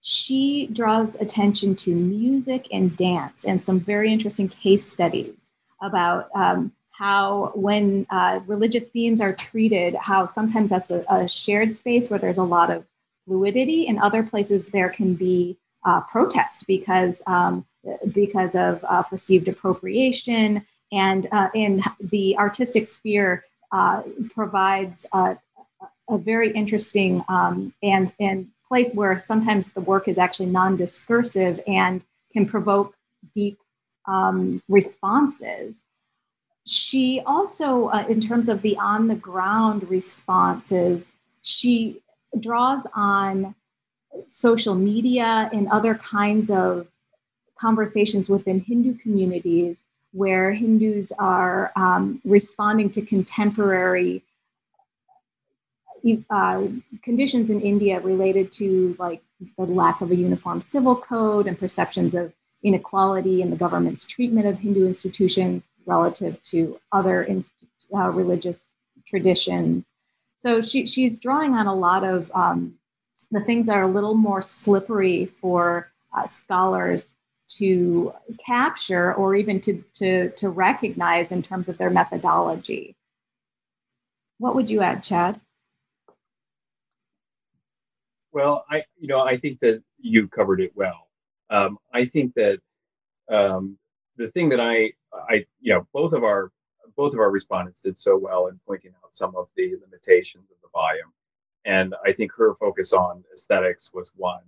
[0.02, 5.51] she draws attention to music and dance and some very interesting case studies
[5.82, 11.74] about um, how when uh, religious themes are treated how sometimes that's a, a, shared
[11.74, 12.86] space where there's a lot of
[13.26, 13.88] fluidity.
[13.88, 17.66] In other places there can be uh, protest because um,
[18.14, 20.66] because of uh, perceived appropriation.
[20.92, 24.04] And uh, in the artistic sphere uh,
[24.34, 25.38] provides a,
[26.10, 32.04] a, very interesting um, and and place where sometimes the work is actually non-discursive and
[32.34, 32.96] can provoke
[33.34, 33.58] deep
[34.12, 35.86] um, responses.
[36.66, 42.02] She also, uh, in terms of the on the ground responses, she
[42.40, 43.56] draws on
[44.28, 46.88] social media and other kinds of
[47.58, 54.24] conversations within Hindu communities where Hindus are um, responding to contemporary
[56.30, 56.68] uh,
[57.04, 59.22] conditions in India related to like
[59.58, 62.34] the lack of a uniform civil code and perceptions of
[62.64, 68.74] inequality in the government's treatment of Hindu institutions relative to other inst- uh, religious
[69.06, 69.94] traditions.
[70.36, 72.76] So she, she's drawing on a lot of um,
[73.32, 77.16] the things that are a little more slippery for uh, scholars
[77.48, 78.14] to
[78.46, 82.96] capture or even to, to, to recognize in terms of their methodology.
[84.38, 85.40] What would you add, Chad?
[88.32, 91.10] Well, I you know I think that you covered it well.
[91.52, 92.60] Um, I think that
[93.30, 93.78] um,
[94.16, 96.52] the thing that I, I, you know, both of our
[96.98, 100.58] both of our respondents did so well in pointing out some of the limitations of
[100.62, 101.14] the volume,
[101.66, 104.44] and I think her focus on aesthetics was one,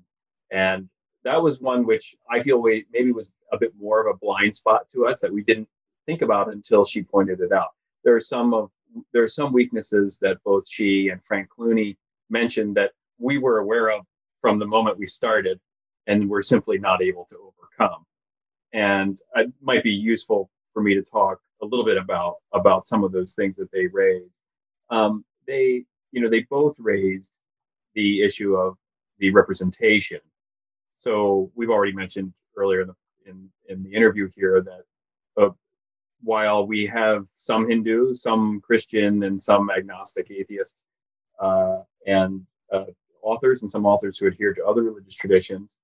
[0.51, 0.89] and
[1.23, 4.55] that was one which I feel we, maybe was a bit more of a blind
[4.55, 5.69] spot to us that we didn't
[6.05, 7.69] think about until she pointed it out.
[8.03, 8.71] There are some of
[9.11, 11.97] there are some weaknesses that both she and Frank Clooney
[12.29, 14.05] mentioned that we were aware of
[14.41, 15.59] from the moment we started,
[16.07, 18.05] and we're simply not able to overcome.
[18.73, 23.03] And it might be useful for me to talk a little bit about about some
[23.03, 24.39] of those things that they raised.
[24.89, 27.37] Um, they, you know, they both raised
[27.95, 28.77] the issue of
[29.19, 30.19] the representation.
[30.91, 32.95] So we've already mentioned earlier in the
[33.25, 35.51] in, in the interview here that uh,
[36.23, 40.83] while we have some Hindus, some Christian, and some agnostic atheists,
[41.39, 42.85] uh, and uh,
[43.21, 45.75] authors, and some authors who adhere to other religious traditions,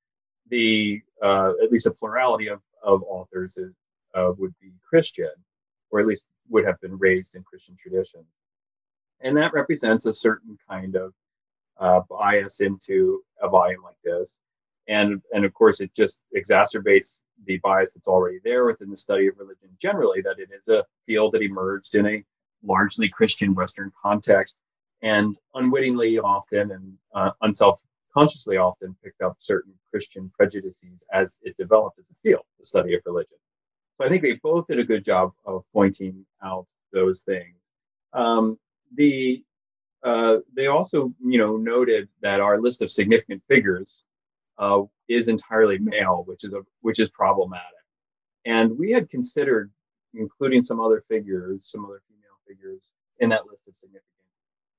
[0.49, 3.73] the uh, at least a plurality of, of authors is,
[4.15, 5.31] uh, would be Christian,
[5.91, 8.27] or at least would have been raised in Christian traditions,
[9.21, 11.13] and that represents a certain kind of
[11.79, 14.39] uh, bias into a volume like this,
[14.87, 19.27] and and of course it just exacerbates the bias that's already there within the study
[19.27, 22.23] of religion generally that it is a field that emerged in a
[22.63, 24.61] largely Christian Western context
[25.01, 27.81] and unwittingly often and uh, unself
[28.13, 32.95] consciously often picked up certain Christian prejudices as it developed as a field, the study
[32.95, 33.37] of religion.
[33.97, 37.55] So I think they both did a good job of pointing out those things.
[38.13, 38.57] Um,
[38.95, 39.43] the
[40.01, 44.03] uh, they also, you know, noted that our list of significant figures
[44.57, 47.65] uh, is entirely male, which is a which is problematic.
[48.45, 49.71] And we had considered
[50.13, 54.05] including some other figures, some other female figures in that list of significant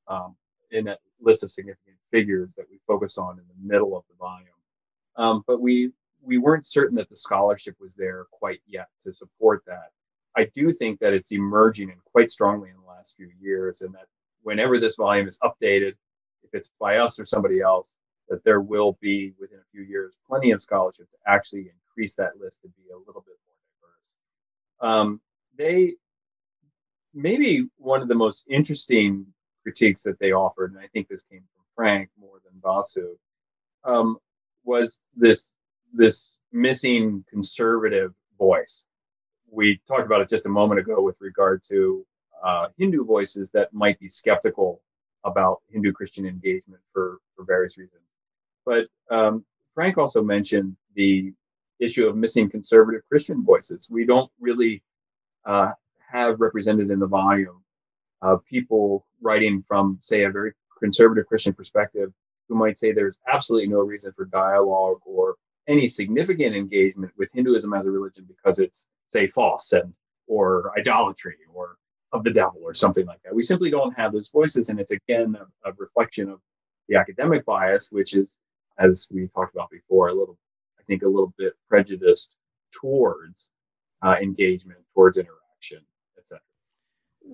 [0.09, 0.35] um,
[0.71, 4.17] in that list of significant figures that we focus on in the middle of the
[4.17, 4.49] volume.
[5.17, 5.93] Um, but we
[6.23, 9.91] we weren't certain that the scholarship was there quite yet to support that.
[10.37, 13.95] I do think that it's emerging and quite strongly in the last few years, and
[13.95, 14.07] that
[14.43, 15.95] whenever this volume is updated,
[16.43, 17.97] if it's by us or somebody else,
[18.29, 22.39] that there will be within a few years plenty of scholarship to actually increase that
[22.39, 24.15] list to be a little bit more diverse.
[24.81, 25.21] Um,
[25.57, 25.95] they
[27.13, 29.27] maybe one of the most interesting
[29.63, 33.17] critiques that they offered, and I think this came from Frank more than Vasu,
[33.85, 34.19] um,
[34.65, 35.55] was this
[35.93, 38.87] this missing conservative voice.
[39.51, 42.07] We talked about it just a moment ago with regard to
[42.43, 44.83] uh, Hindu voices that might be skeptical
[45.25, 48.03] about Hindu Christian engagement for for various reasons.
[48.65, 49.45] But um,
[49.75, 51.33] Frank also mentioned the
[51.79, 53.89] issue of missing conservative Christian voices.
[53.91, 54.83] We don't really
[55.45, 55.73] uh,
[56.13, 57.63] have represented in the volume
[58.23, 62.13] uh, people writing from, say, a very conservative Christian perspective
[62.49, 65.37] who might say there's absolutely no reason for dialogue or
[65.69, 69.93] any significant engagement with Hinduism as a religion because it's, say, false and
[70.27, 71.77] or idolatry or
[72.13, 73.35] of the devil or something like that.
[73.35, 76.41] We simply don't have those voices, and it's again a, a reflection of
[76.89, 78.41] the academic bias, which is,
[78.79, 80.39] as we talked about before, a little,
[80.79, 82.37] I think, a little bit prejudiced
[82.73, 83.51] towards
[84.03, 85.40] uh, engagement, towards interaction,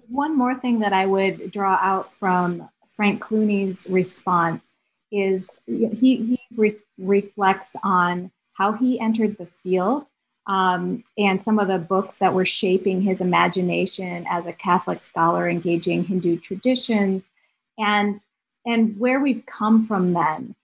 [0.09, 4.73] one more thing that I would draw out from Frank Clooney's response
[5.13, 10.11] is he, he re- reflects on how he entered the field
[10.47, 15.49] um, and some of the books that were shaping his imagination as a Catholic scholar
[15.49, 17.31] engaging Hindu traditions
[17.79, 18.19] and
[18.65, 20.57] and where we've come from then.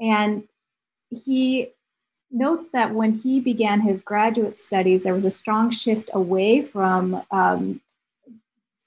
[0.00, 0.44] And
[1.10, 1.70] he
[2.30, 7.22] notes that when he began his graduate studies, there was a strong shift away from
[7.32, 7.80] um,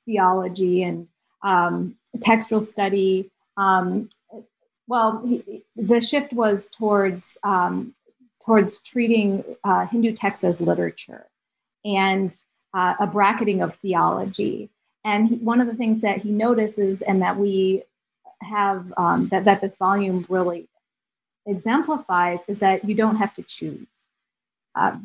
[0.05, 1.07] theology and
[1.43, 3.31] um, textual study.
[3.57, 4.09] Um,
[4.87, 7.93] well, he, the shift was towards um,
[8.45, 11.27] towards treating uh, Hindu texts as literature
[11.85, 12.35] and
[12.73, 14.69] uh, a bracketing of theology.
[15.05, 17.83] And he, one of the things that he notices and that we
[18.41, 20.67] have um, that, that this volume really
[21.45, 24.05] exemplifies is that you don't have to choose.
[24.75, 24.97] Uh,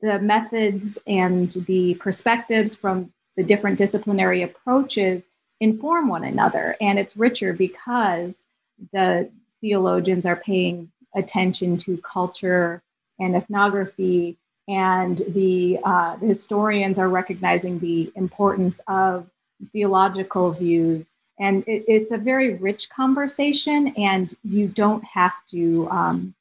[0.00, 5.28] the methods and the perspectives from the different disciplinary approaches
[5.60, 8.44] inform one another, and it's richer because
[8.92, 9.30] the
[9.60, 12.82] theologians are paying attention to culture
[13.18, 14.36] and ethnography,
[14.68, 19.28] and the, uh, the historians are recognizing the importance of
[19.72, 21.14] theological views.
[21.38, 26.34] And it, it's a very rich conversation and you don't have to um,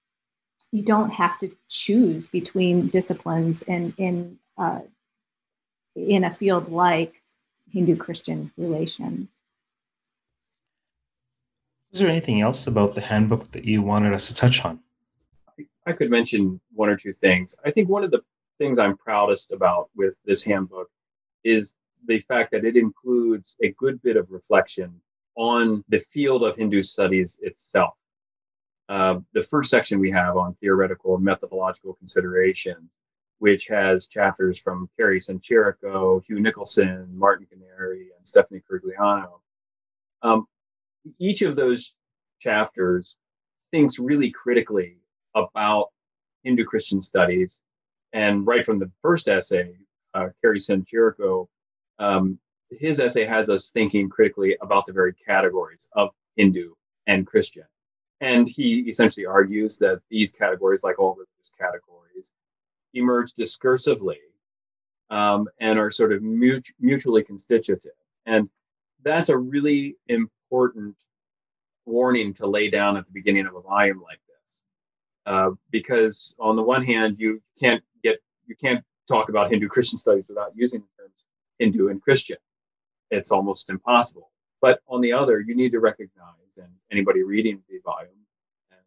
[0.71, 4.79] you don't have to choose between disciplines in in uh,
[5.95, 7.21] in a field like
[7.71, 9.29] hindu christian relations.
[11.91, 14.79] Is there anything else about the handbook that you wanted us to touch on?
[15.85, 17.55] I could mention one or two things.
[17.65, 18.21] I think one of the
[18.57, 20.89] things i'm proudest about with this handbook
[21.43, 21.77] is
[22.07, 25.01] the fact that it includes a good bit of reflection
[25.35, 27.93] on the field of Hindu studies itself.
[28.89, 32.99] Uh, the first section we have on theoretical and methodological considerations,
[33.41, 39.39] which has chapters from Kerry San Chirico, Hugh Nicholson, Martin Ganeri, and Stephanie Corigliano.
[40.21, 40.45] Um,
[41.19, 41.93] each of those
[42.39, 43.17] chapters
[43.71, 44.97] thinks really critically
[45.35, 45.89] about
[46.43, 47.63] Hindu Christian studies.
[48.13, 49.75] And right from the first essay,
[50.13, 51.47] uh, Kerry San Chirico
[52.01, 52.39] um,
[52.71, 56.73] his essay has us thinking critically about the very categories of Hindu
[57.07, 57.65] and Christian.
[58.21, 62.33] And he essentially argues that these categories, like all religious categories,
[62.93, 64.17] emerge discursively
[65.09, 67.91] um, and are sort of mut- mutually constitutive.
[68.25, 68.49] And
[69.03, 70.95] that's a really important
[71.85, 74.61] warning to lay down at the beginning of a volume like this.
[75.25, 79.97] Uh, because on the one hand, you can't get you can't talk about Hindu Christian
[79.97, 81.25] studies without using the terms
[81.59, 82.37] Hindu and Christian.
[83.11, 84.31] It's almost impossible.
[84.61, 88.11] But on the other, you need to recognize, and anybody reading the volume
[88.71, 88.79] and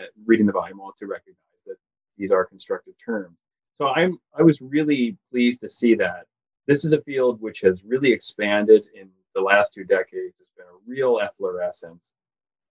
[0.00, 1.76] uh, reading the volume ought to recognize that
[2.18, 3.36] these are constructive terms.
[3.72, 6.26] So I'm I was really pleased to see that
[6.66, 10.34] this is a field which has really expanded in the last two decades.
[10.36, 12.14] There's been a real efflorescence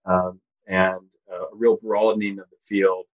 [0.04, 3.06] um, and a real broadening of the field.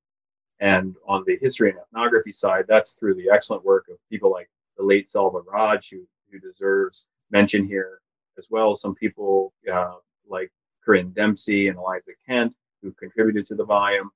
[0.61, 4.49] And on the history and ethnography side, that's through the excellent work of people like
[4.77, 8.01] the late Selva Raj, who, who deserves mention here,
[8.39, 9.95] as well as some people uh,
[10.29, 10.51] like
[10.85, 14.11] Corinne Dempsey and Eliza Kent, who contributed to the volume,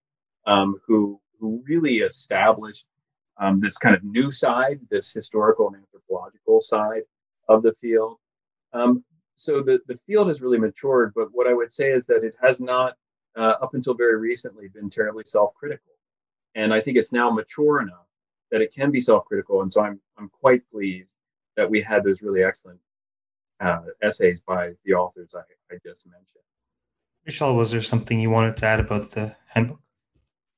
[0.47, 2.87] um, who, who really established
[3.39, 7.03] um, this kind of new side, this historical and anthropological side
[7.49, 8.17] of the field.
[8.73, 12.25] Um, so the, the field has really matured, but what I would say is that
[12.25, 12.95] it has not,
[13.37, 15.93] uh, up until very recently, been terribly self critical.
[16.55, 18.09] And I think it's now mature enough
[18.51, 19.63] that it can be self-critical.
[19.63, 21.17] And so I'm I'm quite pleased
[21.57, 22.81] that we had those really excellent
[23.61, 25.41] uh, essays by the authors I,
[25.75, 26.45] I just mentioned.
[27.27, 29.81] Michelle, was there something you wanted to add about the handbook?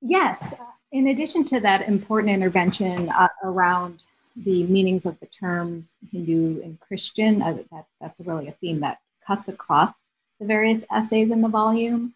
[0.03, 0.55] Yes.
[0.93, 4.05] In addition to that important intervention uh, around
[4.37, 8.99] the meanings of the terms Hindu and Christian, uh, that, that's really a theme that
[9.27, 12.15] cuts across the various essays in the volume.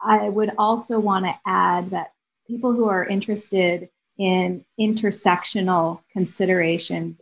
[0.00, 2.12] I would also want to add that
[2.46, 7.20] people who are interested in intersectional considerations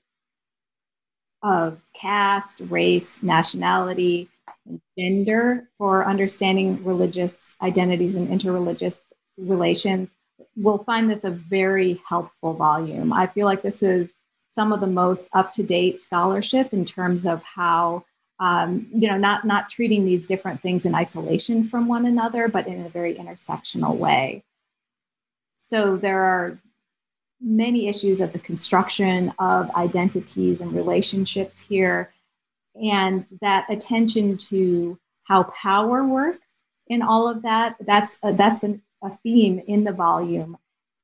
[1.42, 4.28] of caste, race, nationality,
[4.66, 10.14] and gender for understanding religious identities and interreligious relations
[10.56, 13.12] will find this a very helpful volume.
[13.12, 18.04] I feel like this is some of the most up-to-date scholarship in terms of how
[18.38, 22.66] um, you know not not treating these different things in isolation from one another, but
[22.66, 24.42] in a very intersectional way.
[25.56, 26.58] So there are
[27.40, 32.12] many issues of the construction of identities and relationships here,
[32.74, 37.76] and that attention to how power works in all of that.
[37.80, 40.56] That's a, that's an, a theme in the volume,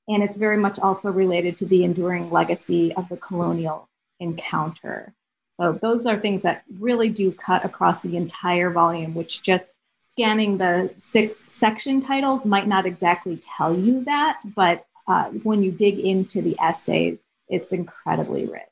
[0.09, 3.89] and it's very much also related to the enduring legacy of the colonial
[4.21, 5.15] encounter.
[5.61, 10.59] So those are things that really do cut across the entire volume, which just scanning
[10.59, 15.99] the six section titles might not exactly tell you that, but uh, when you dig
[15.99, 18.63] into the essays, it's incredibly rich.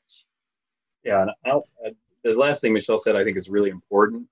[1.03, 1.59] Yeah, and uh,
[2.23, 4.27] the last thing Michelle said, I think, is really important.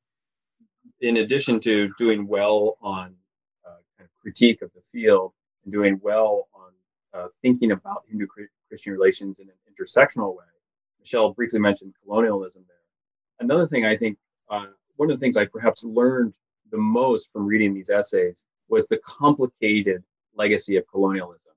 [1.02, 3.16] In addition to doing well on
[4.26, 6.72] critique of the field and doing well on
[7.14, 8.26] uh, thinking about Hindu
[8.68, 10.46] Christian relations in an intersectional way,
[11.00, 12.76] Michelle briefly mentioned colonialism there.
[13.40, 14.18] Another thing I think,
[14.50, 14.66] uh,
[14.96, 16.34] one of the things I perhaps learned
[16.72, 20.04] the most from reading these essays was the complicated
[20.34, 21.54] legacy of colonialism.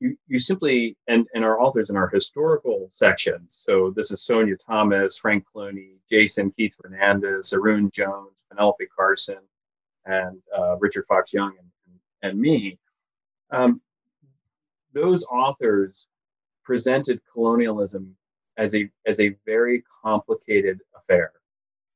[0.00, 4.56] You, you simply, and, and our authors in our historical sections, so this is Sonia
[4.58, 9.40] Thomas, Frank Clooney, Jason Keith Fernandes, Arun Jones, Penelope Carson,
[10.04, 11.69] and uh, Richard Fox Young, and,
[12.22, 12.78] and me.
[13.50, 13.80] Um,
[14.92, 16.08] those authors
[16.64, 18.16] presented colonialism
[18.56, 21.32] as a as a very complicated affair.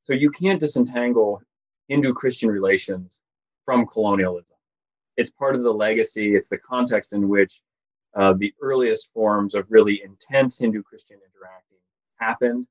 [0.01, 1.43] So you can't disentangle
[1.89, 3.23] Hindu-Christian relations
[3.65, 4.57] from colonialism.
[5.17, 6.35] It's part of the legacy.
[6.35, 7.63] It's the context in which
[8.15, 11.79] uh, the earliest forms of really intense Hindu-Christian interacting
[12.17, 12.67] happened.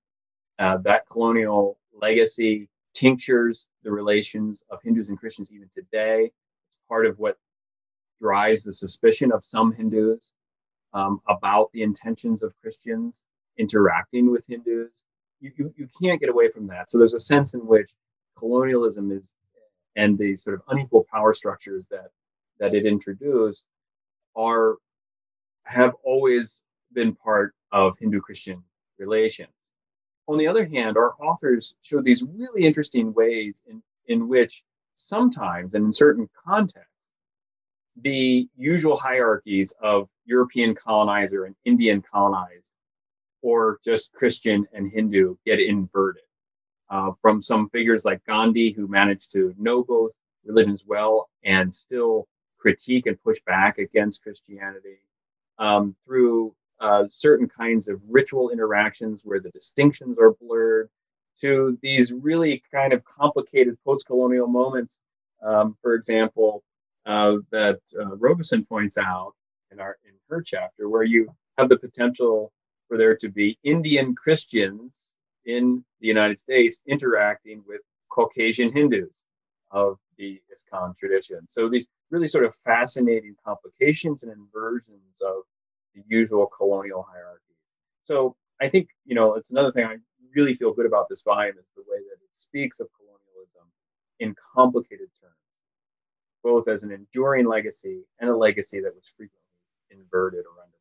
[0.60, 6.32] Uh, that colonial legacy tinctures the relations of Hindus and Christians even today.
[6.68, 7.38] It's part of what
[8.22, 10.34] drives the suspicion of some Hindus
[10.93, 13.26] um, about the intentions of Christians
[13.57, 15.03] interacting with Hindus.
[15.39, 16.89] You, you, you can't get away from that.
[16.89, 17.91] So there's a sense in which
[18.38, 19.34] colonialism is
[19.95, 22.09] and the sort of unequal power structures that
[22.59, 23.66] that it introduced
[24.36, 24.78] are
[25.66, 26.61] have always
[26.93, 28.64] been part of Hindu-Christian
[28.97, 29.49] relations.
[30.28, 35.76] On the other hand, our authors show these really interesting ways in, in which sometimes
[35.76, 36.92] and in certain contexts,
[37.97, 42.71] the usual hierarchies of European colonizer and Indian colonized,
[43.41, 46.23] or just Christian and Hindu, get inverted.
[46.89, 50.11] Uh, from some figures like Gandhi, who managed to know both
[50.45, 52.27] religions well and still
[52.57, 54.99] critique and push back against Christianity,
[55.57, 60.89] um, through uh, certain kinds of ritual interactions where the distinctions are blurred,
[61.39, 64.99] to these really kind of complicated post colonial moments.
[65.41, 66.63] Um, for example,
[67.06, 69.34] uh, that uh, Robison points out
[69.72, 72.51] in our in her chapter, where you have the potential
[72.88, 75.14] for there to be Indian Christians
[75.45, 79.24] in the United States interacting with Caucasian Hindus
[79.72, 81.47] of the ISKCON tradition.
[81.47, 85.43] So these really sort of fascinating complications and inversions of
[85.95, 87.39] the usual colonial hierarchies.
[88.04, 89.97] So I think, you know, it's another thing I
[90.36, 93.68] really feel good about this volume is the way that it speaks of colonialism
[94.20, 95.42] in complicated terms
[96.43, 99.39] both as an enduring legacy and a legacy that was frequently
[99.89, 100.73] inverted or undermined.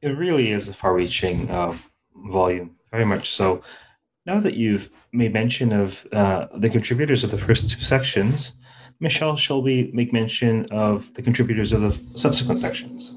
[0.00, 1.76] It really is a far reaching uh,
[2.14, 3.62] volume, very much so.
[4.26, 8.52] Now that you've made mention of uh, the contributors of the first two sections,
[9.00, 13.14] Michelle, shall we make mention of the contributors of the subsequent sections?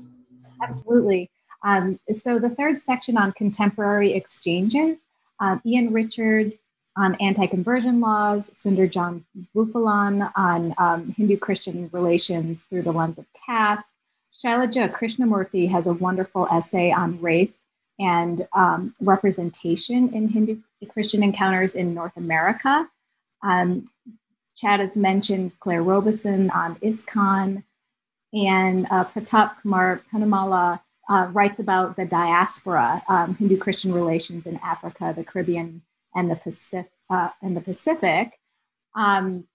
[0.61, 1.31] Absolutely.
[1.63, 5.07] Um, so, the third section on contemporary exchanges,
[5.39, 9.23] uh, Ian Richards, on anti-conversion laws, Sundarjan
[9.55, 13.93] Bhupalan on um, Hindu-Christian relations through the lens of caste.
[14.33, 17.65] Shailaja Krishnamurthy has a wonderful essay on race
[17.99, 22.89] and um, representation in Hindu-Christian encounters in North America.
[23.43, 23.85] Um,
[24.55, 27.63] Chad has mentioned Claire Robison on ISKCON,
[28.33, 30.79] and uh, Pratap Kumar Penumala
[31.09, 35.81] uh, writes about the diaspora, um, Hindu-Christian relations in Africa, the Caribbean,
[36.15, 36.91] and the Pacific.
[37.09, 38.39] Uh, and the Pacific.
[38.95, 39.45] Um,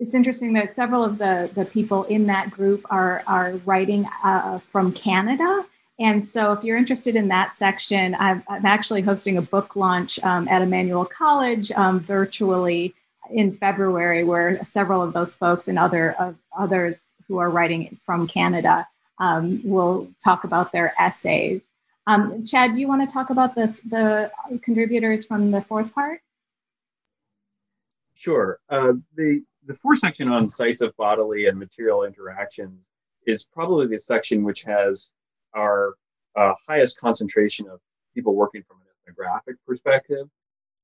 [0.00, 4.58] it's interesting that several of the, the people in that group are, are writing uh,
[4.58, 5.66] from Canada.
[6.00, 10.18] And so, if you're interested in that section, I'm, I'm actually hosting a book launch
[10.24, 12.94] um, at Emmanuel College um, virtually
[13.30, 18.26] in February, where several of those folks and other uh, others who are writing from
[18.26, 18.86] Canada
[19.18, 21.70] um, will talk about their essays.
[22.06, 24.30] Um, Chad, do you want to talk about this, the
[24.62, 26.20] contributors from the fourth part?
[28.14, 28.58] Sure.
[28.68, 32.88] Uh, the, the fourth section on sites of bodily and material interactions
[33.26, 35.12] is probably the section which has
[35.54, 35.94] our
[36.34, 37.80] uh, highest concentration of
[38.14, 40.28] people working from an ethnographic perspective.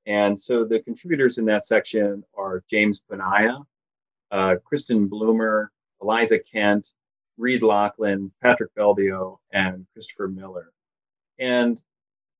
[0.06, 3.58] And so the contributors in that section are James Ponniah,
[4.30, 6.92] uh, Kristin Bloomer, Eliza Kent,
[7.36, 10.72] Reid Locklin, Patrick Beldio, and Christopher Miller.
[11.38, 11.80] And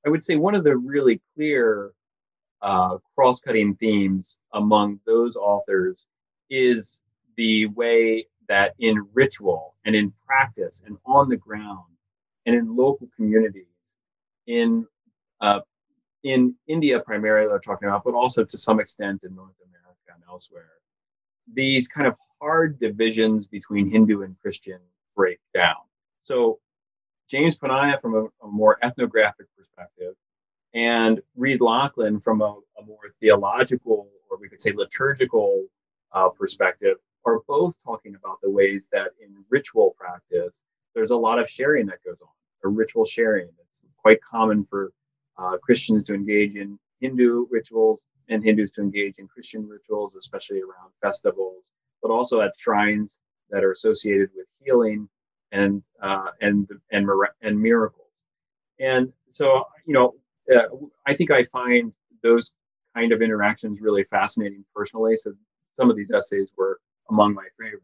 [0.07, 1.93] I would say one of the really clear
[2.63, 6.07] uh, cross cutting themes among those authors
[6.51, 7.03] is
[7.37, 11.85] the way that in ritual and in practice and on the ground
[12.47, 13.67] and in local communities
[14.47, 14.87] in
[15.41, 15.61] uh,
[16.25, 20.23] in India primarily they're talking about, but also to some extent in North America, and
[20.29, 20.73] elsewhere,
[21.53, 24.81] these kind of hard divisions between Hindu and Christian
[25.15, 25.77] break down.
[26.23, 26.59] So
[27.29, 30.15] James Ponniah from a, a more ethnographic perspective,
[30.75, 35.67] and Reid Locklin from a, a more theological, or we could say liturgical
[36.13, 40.65] uh, perspective, are both talking about the ways that in ritual practice,
[40.95, 42.29] there's a lot of sharing that goes on,
[42.65, 43.49] a ritual sharing.
[43.67, 44.93] It's quite common for
[45.37, 50.61] uh, Christians to engage in Hindu rituals and Hindus to engage in Christian rituals, especially
[50.61, 51.71] around festivals,
[52.03, 53.21] but also at shrines
[53.51, 55.09] that are associated with healing
[55.53, 57.09] and uh, and and
[57.43, 58.07] and miracles.
[58.81, 60.15] And so, you know,
[60.55, 60.69] uh,
[61.07, 61.93] I think I find
[62.23, 62.55] those
[62.95, 65.17] kind of interactions really fascinating personally.
[65.17, 65.33] So
[65.73, 66.81] some of these essays were
[67.11, 67.83] among my favorite.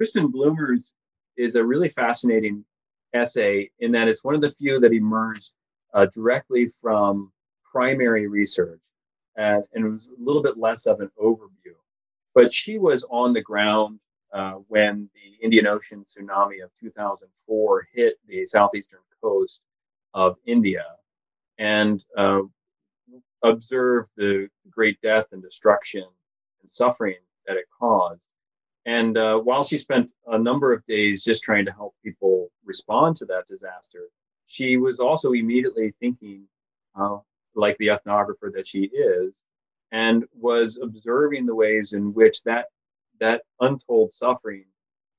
[0.00, 0.94] Kristin Bloomer's
[1.36, 2.64] is a really fascinating
[3.12, 5.52] essay in that it's one of the few that emerged
[5.94, 7.32] uh, directly from
[7.64, 8.80] primary research,
[9.36, 11.74] and, and, it was a little bit less of an overview.
[12.34, 14.00] But she was on the ground
[14.34, 19.62] uh, when the Indian Ocean tsunami of 2004 hit the southeastern coast
[20.12, 20.84] of India
[21.58, 22.40] and uh,
[23.42, 26.04] observed the great death and destruction
[26.60, 27.16] and suffering
[27.46, 28.28] that it caused.
[28.86, 33.16] And uh, while she spent a number of days just trying to help people respond
[33.16, 34.08] to that disaster,
[34.46, 36.46] she was also immediately thinking,
[36.98, 37.18] uh,
[37.54, 39.44] like the ethnographer that she is,
[39.92, 42.66] and was observing the ways in which that
[43.24, 44.66] that untold suffering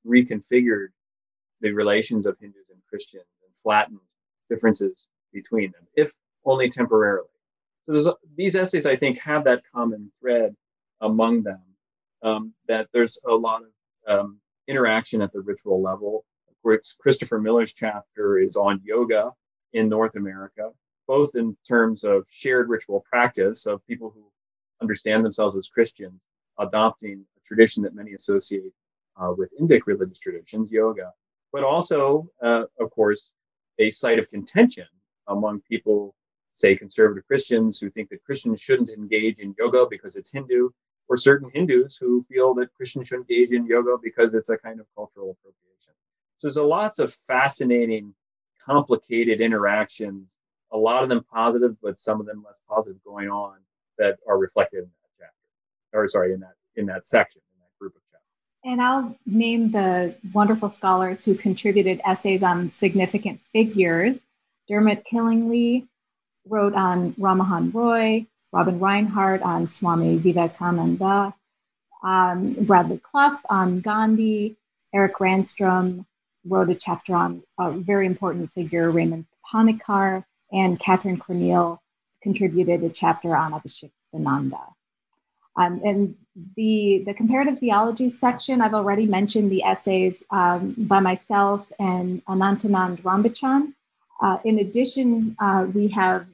[0.06, 0.90] reconfigured
[1.60, 3.98] the relations of Hindus and Christians and flattened
[4.48, 6.12] differences between them, if
[6.44, 7.26] only temporarily.
[7.82, 10.54] So these essays, I think, have that common thread
[11.00, 11.62] among them
[12.22, 14.38] um, that there's a lot of um,
[14.68, 16.24] interaction at the ritual level.
[16.48, 19.32] Of course, Christopher Miller's chapter is on yoga
[19.72, 20.70] in North America,
[21.08, 24.30] both in terms of shared ritual practice of people who
[24.80, 26.22] understand themselves as Christians
[26.58, 28.72] adopting tradition that many associate
[29.16, 31.12] uh, with Indic religious traditions, yoga,
[31.52, 33.32] but also, uh, of course,
[33.78, 34.86] a site of contention
[35.28, 36.14] among people,
[36.50, 40.70] say conservative Christians, who think that Christians shouldn't engage in yoga because it's Hindu,
[41.08, 44.80] or certain Hindus who feel that Christians should engage in yoga because it's a kind
[44.80, 45.92] of cultural appropriation.
[46.36, 48.14] So there's a lots of fascinating,
[48.64, 50.36] complicated interactions,
[50.72, 53.56] a lot of them positive, but some of them less positive going on
[53.98, 55.98] that are reflected in that chapter.
[55.98, 58.22] Or sorry, in that in that section, in that group of chapters.
[58.64, 64.24] And I'll name the wonderful scholars who contributed essays on significant figures.
[64.68, 65.86] Dermot Killingley
[66.48, 71.34] wrote on Rammohun Roy, Robin Rinehart on Swami Vivekananda,
[72.02, 74.56] um, Bradley Clough on Gandhi,
[74.94, 76.06] Eric Ranstrom
[76.44, 81.78] wrote a chapter on a very important figure, Raymond Panikkar, and Catherine Cornille
[82.22, 84.75] contributed a chapter on Abhishek Abhishiktananda.
[85.56, 86.14] Um, and
[86.54, 93.00] the, the comparative theology section, I've already mentioned the essays um, by myself and Anantanand
[93.00, 93.72] Rambachan.
[94.22, 96.26] Uh, in addition, uh, we have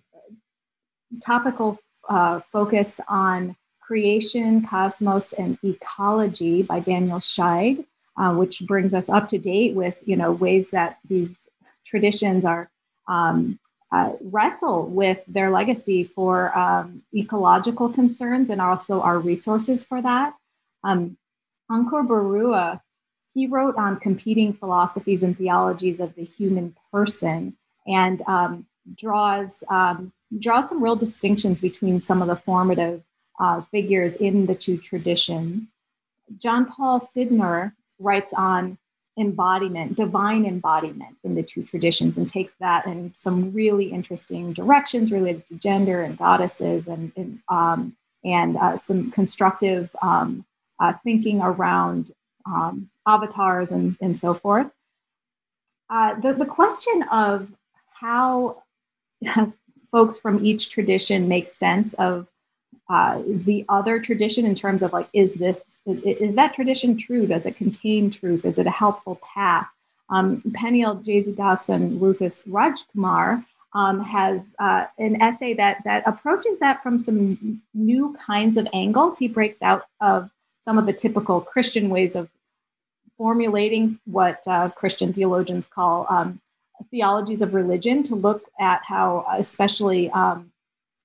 [1.24, 7.84] topical uh, focus on creation, cosmos, and ecology by Daniel Scheid,
[8.16, 11.48] uh, which brings us up to date with you know ways that these
[11.84, 12.70] traditions are
[13.08, 13.58] um,
[13.93, 20.34] uh, wrestle with their legacy for um, ecological concerns and also our resources for that.
[20.82, 21.18] Um,
[21.70, 22.80] Ankur Barua,
[23.32, 28.66] he wrote on competing philosophies and theologies of the human person and um,
[28.97, 33.05] draws um, draw some real distinctions between some of the formative
[33.38, 35.74] uh, figures in the two traditions.
[36.38, 38.78] Jon Paul Sydnor writes on
[39.18, 45.12] embodiment, divine embodiment in the two traditions, and takes that in some really interesting directions
[45.12, 50.44] related to gender and goddesses and, and, um, and uh, some constructive um,
[50.80, 52.12] uh, thinking around
[52.46, 54.70] um, avatars and, and so forth.
[55.90, 57.48] Uh, the, the question of
[57.92, 58.62] how
[59.90, 62.26] folks from each tradition make sense of
[62.93, 67.26] uh, the other tradition in terms of like is this is that tradition true?
[67.26, 68.45] Does it contain truth?
[68.45, 69.66] Is it a helpful path?
[70.11, 77.01] Um, Peniel Jesudason Rufus Rajkumar um, has uh, an essay that that approaches that from
[77.01, 79.16] some new kinds of angles.
[79.16, 80.30] He breaks out of
[80.61, 82.28] some of the typical Christian ways of
[83.16, 86.43] formulating what uh, Christian theologians call um,
[86.90, 90.53] theologies of religion to look at how, especially um,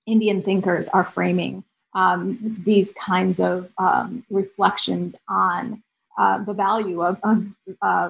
[0.05, 1.63] Indian thinkers, are framing
[1.93, 5.83] um, these kinds of um, reflections on
[6.17, 7.47] uh, the value of, of
[7.81, 8.09] uh,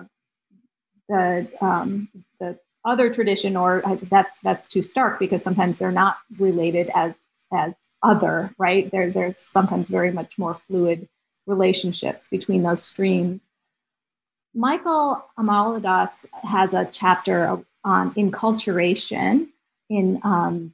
[1.10, 2.10] the um,
[2.40, 7.26] the other tradition, or uh, that's that's too stark because sometimes they're not related as
[7.54, 8.90] as other, right?
[8.92, 11.08] There, there's sometimes very much more fluid
[11.46, 13.48] relationships between those streams.
[14.54, 19.48] Michael Amaladoss has a chapter on enculturation
[19.90, 20.74] in um,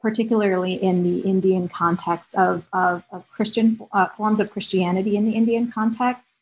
[0.00, 5.32] particularly in the Indian context of, of, of Christian uh, forms of Christianity in the
[5.32, 6.40] Indian context.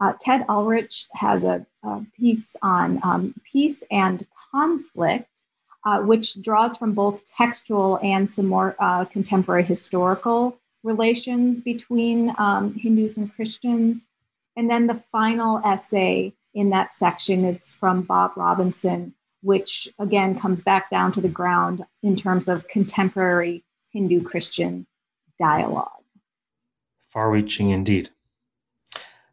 [0.00, 5.44] Uh, Ted Ulrich has a, a piece on um, peace and conflict,
[5.86, 12.74] uh, which draws from both textual and some more uh, contemporary historical relations between um,
[12.74, 14.08] Hindus and Christians.
[14.56, 20.62] And then the final essay in that section is from Bob Robinson, which again comes
[20.62, 24.86] back down to the ground in terms of contemporary Hindu Christian
[25.38, 25.88] dialogue.
[27.08, 28.10] Far reaching indeed.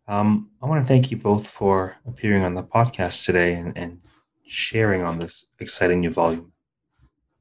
[0.08, 4.02] Um, I want to thank you both for appearing on the podcast today and, and
[4.46, 6.52] sharing on this exciting new volume.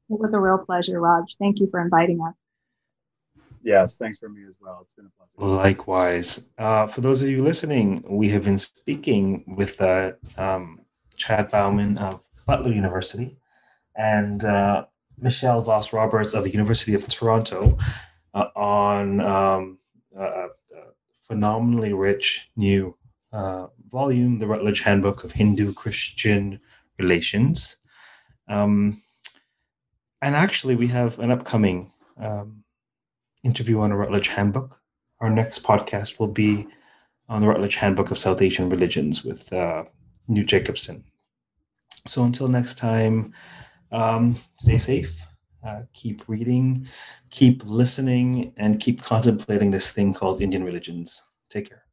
[0.09, 1.35] It was a real pleasure, Raj.
[1.37, 2.39] Thank you for inviting us.
[3.63, 4.79] Yes, thanks for me as well.
[4.83, 5.55] It's been a pleasure.
[5.55, 6.47] Likewise.
[6.57, 10.81] Uh, for those of you listening, we have been speaking with uh, um,
[11.17, 13.37] Chad Bauman of Butler University
[13.95, 14.85] and uh,
[15.17, 17.77] Michelle Voss Roberts of the University of Toronto
[18.33, 19.79] uh, on um,
[20.17, 20.47] a,
[21.27, 22.95] phenomenally rich new
[23.31, 26.59] uh, volume, the Routledge Handbook of Hindu Christian
[26.97, 27.77] Relations.
[28.47, 29.03] Um,
[30.21, 32.63] and actually, we have an upcoming um,
[33.43, 34.81] interview on a Routledge Handbook.
[35.21, 36.67] Our next podcast will be
[37.29, 39.85] on the Routledge Handbook of South Asian Religions with uh,
[40.29, 41.03] Knut Jacobsen.
[42.07, 43.33] So until next time,
[43.91, 45.27] um, stay safe,
[45.65, 46.87] uh, keep reading,
[47.31, 51.23] keep listening, and keep contemplating this thing called Indian religions.
[51.49, 51.83] Take care.